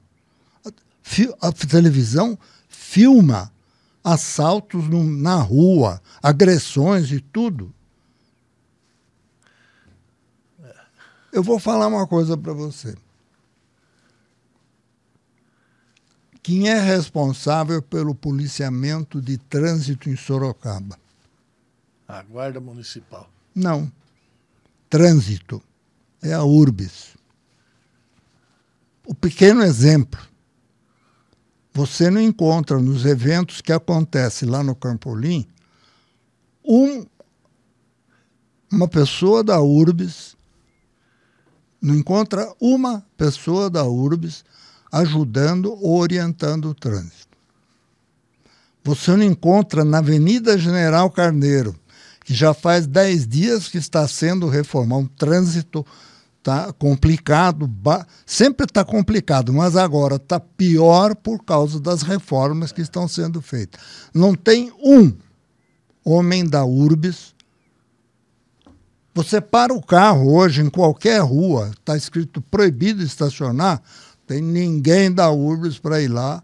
a, 1.42 1.48
a 1.48 1.52
televisão 1.52 2.38
filma 2.68 3.54
assaltos 4.04 4.90
no, 4.90 5.04
na 5.04 5.36
rua, 5.36 6.02
agressões 6.22 7.12
e 7.12 7.20
tudo. 7.20 7.74
Eu 11.32 11.42
vou 11.42 11.60
falar 11.60 11.88
uma 11.88 12.06
coisa 12.06 12.38
para 12.38 12.54
você. 12.54 12.96
Quem 16.44 16.68
é 16.68 16.80
responsável 16.80 17.82
pelo 17.82 18.14
policiamento 18.14 19.22
de 19.22 19.38
trânsito 19.38 20.10
em 20.10 20.16
Sorocaba? 20.16 21.00
A 22.08 22.22
Guarda 22.24 22.60
Municipal. 22.60 23.30
Não. 23.54 23.92
Trânsito. 24.90 25.62
É 26.22 26.34
a 26.34 26.44
URBS. 26.44 27.16
O 29.06 29.14
pequeno 29.14 29.64
exemplo. 29.64 30.20
Você 31.74 32.10
não 32.10 32.22
encontra 32.22 32.80
nos 32.80 33.06
eventos 33.06 33.60
que 33.60 33.74
acontecem 33.74 34.48
lá 34.48 34.64
no 34.64 34.76
Campolim 34.76 35.48
um, 36.64 37.06
uma 38.72 38.88
pessoa 38.88 39.44
da 39.44 39.62
URBS, 39.62 40.38
não 41.82 41.96
encontra 41.96 42.54
uma 42.60 43.06
pessoa 43.18 43.70
da 43.70 43.84
URBS 43.84 44.46
ajudando 44.92 45.74
ou 45.74 46.00
orientando 46.00 46.70
o 46.70 46.74
trânsito. 46.74 47.38
Você 48.84 49.16
não 49.16 49.24
encontra 49.24 49.84
na 49.84 49.98
Avenida 49.98 50.58
General 50.58 51.10
Carneiro, 51.10 51.76
que 52.24 52.34
já 52.34 52.54
faz 52.54 52.88
10 52.88 53.28
dias 53.28 53.68
que 53.68 53.78
está 53.78 54.08
sendo 54.08 54.48
reformado, 54.48 55.02
um 55.02 55.08
trânsito 55.08 55.86
está 56.44 56.74
complicado, 56.74 57.70
sempre 58.26 58.66
está 58.66 58.84
complicado, 58.84 59.54
mas 59.54 59.78
agora 59.78 60.18
está 60.18 60.40
pior 60.40 61.16
por 61.16 61.44
causa 61.44 61.80
das 61.80 62.02
reformas 62.02 62.72
que 62.72 62.82
estão 62.82 63.08
sendo 63.08 63.42
feitas. 63.42 63.82
Não 64.14 64.36
tem 64.36 64.72
um 64.84 65.14
homem 66.04 66.46
da 66.46 66.66
Urbis. 66.66 67.34
Você 69.16 69.40
para 69.40 69.74
o 69.74 69.82
carro 69.82 70.34
hoje 70.34 70.62
em 70.62 70.70
qualquer 70.70 71.22
rua, 71.22 71.72
está 71.72 71.96
escrito 71.96 72.42
proibido 72.42 73.02
estacionar, 73.02 73.82
tem 74.28 74.42
ninguém 74.42 75.12
da 75.12 75.32
Urbis 75.32 75.80
para 75.80 76.02
ir 76.02 76.10
lá. 76.10 76.44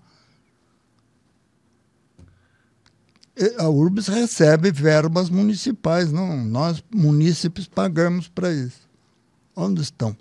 A 3.58 3.70
Urbis 3.70 4.08
recebe 4.08 4.72
verbas 4.72 5.30
municipais, 5.30 6.12
não, 6.12 6.44
nós 6.44 6.84
munícipes 6.94 7.68
pagamos 7.68 8.28
para 8.28 8.52
isso. 8.52 8.90
Onde 9.56 9.82
estão? 9.82 10.16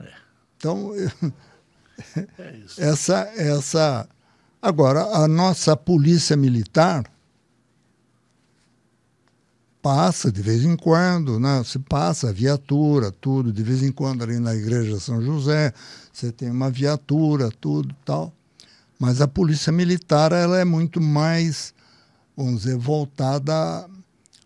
É. 0.00 0.12
Então, 0.56 0.92
é 2.38 2.60
essa, 2.78 3.20
essa. 3.36 4.08
Agora, 4.62 5.02
a 5.02 5.26
nossa 5.26 5.76
polícia 5.76 6.36
militar 6.36 7.04
passa 9.82 10.32
de 10.32 10.40
vez 10.40 10.64
em 10.64 10.76
quando, 10.76 11.38
né? 11.38 11.62
Se 11.64 11.78
passa 11.78 12.32
viatura, 12.32 13.12
tudo, 13.12 13.52
de 13.52 13.62
vez 13.62 13.82
em 13.82 13.92
quando 13.92 14.22
ali 14.22 14.38
na 14.38 14.54
igreja 14.54 14.98
São 14.98 15.20
José, 15.20 15.74
você 16.10 16.32
tem 16.32 16.50
uma 16.50 16.70
viatura, 16.70 17.50
tudo 17.60 17.94
tal. 18.04 18.32
Mas 18.98 19.20
a 19.20 19.28
polícia 19.28 19.72
militar 19.72 20.32
ela 20.32 20.58
é 20.58 20.64
muito 20.64 21.00
mais, 21.00 21.74
vamos 22.36 22.62
dizer, 22.62 22.76
voltada 22.76 23.88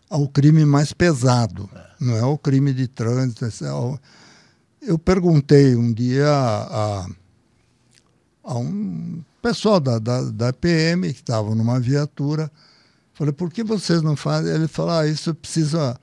ao 0.09 0.27
crime 0.27 0.65
mais 0.65 0.91
pesado, 0.91 1.69
é. 1.73 1.85
não 1.99 2.15
é 2.15 2.25
o 2.25 2.37
crime 2.37 2.73
de 2.73 2.87
trânsito. 2.87 3.45
É 3.45 3.49
eu 4.81 4.97
perguntei 4.97 5.75
um 5.75 5.93
dia 5.93 6.27
a, 6.27 7.07
a 8.43 8.57
um 8.57 9.23
pessoal 9.41 9.79
da, 9.79 9.99
da, 9.99 10.23
da 10.23 10.53
PM 10.53 11.13
que 11.13 11.19
estava 11.19 11.53
numa 11.53 11.79
viatura, 11.79 12.51
falei, 13.13 13.33
por 13.33 13.51
que 13.51 13.63
vocês 13.63 14.01
não 14.01 14.15
fazem? 14.15 14.53
Ele 14.53 14.67
falou, 14.67 14.91
ah, 14.91 15.07
isso 15.07 15.33
precisa, 15.35 15.99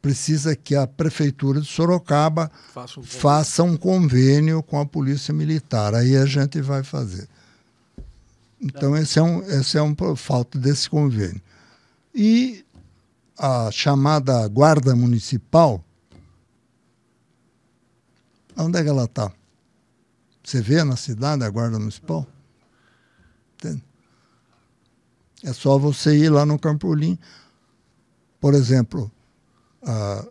precisa 0.00 0.54
que 0.54 0.74
a 0.74 0.86
prefeitura 0.86 1.60
de 1.60 1.66
Sorocaba 1.66 2.50
faça 2.72 3.00
um, 3.00 3.02
faça 3.02 3.62
um 3.62 3.76
convênio 3.76 4.62
com 4.62 4.78
a 4.78 4.86
polícia 4.86 5.34
militar, 5.34 5.94
aí 5.94 6.16
a 6.16 6.26
gente 6.26 6.60
vai 6.60 6.82
fazer. 6.82 7.28
Então, 8.60 8.96
esse 8.96 9.18
é 9.18 9.22
um, 9.22 9.42
esse 9.42 9.78
é 9.78 9.82
um 9.82 9.94
falta 10.14 10.58
desse 10.58 10.88
convênio. 10.90 11.40
E 12.14 12.64
a 13.38 13.70
chamada 13.70 14.46
Guarda 14.48 14.94
Municipal, 14.94 15.82
onde 18.56 18.78
é 18.78 18.82
que 18.82 18.88
ela 18.88 19.04
está? 19.04 19.32
Você 20.44 20.60
vê 20.60 20.84
na 20.84 20.96
cidade 20.96 21.42
a 21.42 21.48
Guarda 21.48 21.78
Municipal? 21.78 22.26
Entende? 23.54 23.82
É 25.42 25.52
só 25.54 25.78
você 25.78 26.16
ir 26.16 26.28
lá 26.28 26.44
no 26.44 26.58
Campolim. 26.58 27.18
Por 28.38 28.52
exemplo, 28.52 29.10
uh, 29.82 30.30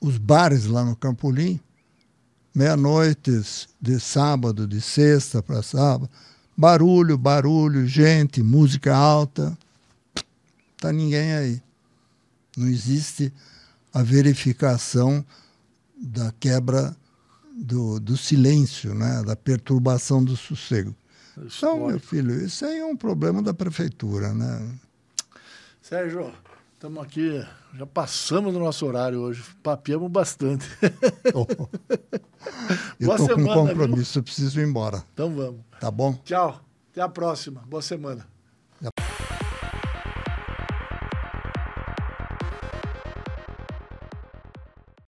os 0.00 0.18
bares 0.18 0.66
lá 0.66 0.84
no 0.84 0.94
Campolim, 0.96 1.60
meia-noite 2.56 3.30
de 3.78 4.00
sábado, 4.00 4.66
de 4.66 4.80
sexta 4.80 5.42
para 5.42 5.62
sábado, 5.62 6.08
barulho, 6.56 7.18
barulho, 7.18 7.86
gente, 7.86 8.42
música 8.42 8.96
alta 8.96 9.56
está 10.74 10.90
ninguém 10.90 11.34
aí. 11.34 11.62
Não 12.56 12.66
existe 12.66 13.30
a 13.92 14.02
verificação 14.02 15.22
da 15.94 16.32
quebra 16.40 16.96
do, 17.54 18.00
do 18.00 18.16
silêncio, 18.16 18.94
né? 18.94 19.22
da 19.22 19.36
perturbação 19.36 20.24
do 20.24 20.34
sossego. 20.34 20.96
Então, 21.36 21.88
meu 21.88 22.00
filho, 22.00 22.42
isso 22.42 22.64
aí 22.64 22.78
é 22.78 22.86
um 22.86 22.96
problema 22.96 23.42
da 23.42 23.52
prefeitura. 23.52 24.32
Né? 24.32 24.78
Sérgio, 25.82 26.32
estamos 26.86 27.02
aqui, 27.02 27.44
já 27.74 27.84
passamos 27.84 28.52
do 28.52 28.60
nosso 28.60 28.86
horário 28.86 29.18
hoje, 29.20 29.42
papiamos 29.60 30.08
bastante. 30.08 30.66
Oh. 31.34 31.44
Eu 33.00 33.10
estou 33.10 33.34
com 33.34 33.40
um 33.40 33.46
compromisso, 33.46 34.12
viu? 34.12 34.20
eu 34.20 34.22
preciso 34.22 34.60
ir 34.60 34.64
embora. 34.64 35.02
Então 35.12 35.34
vamos. 35.34 35.62
Tá 35.80 35.90
bom? 35.90 36.14
Tchau, 36.24 36.60
até 36.92 37.02
a 37.02 37.08
próxima. 37.08 37.62
Boa 37.66 37.82
semana. 37.82 38.35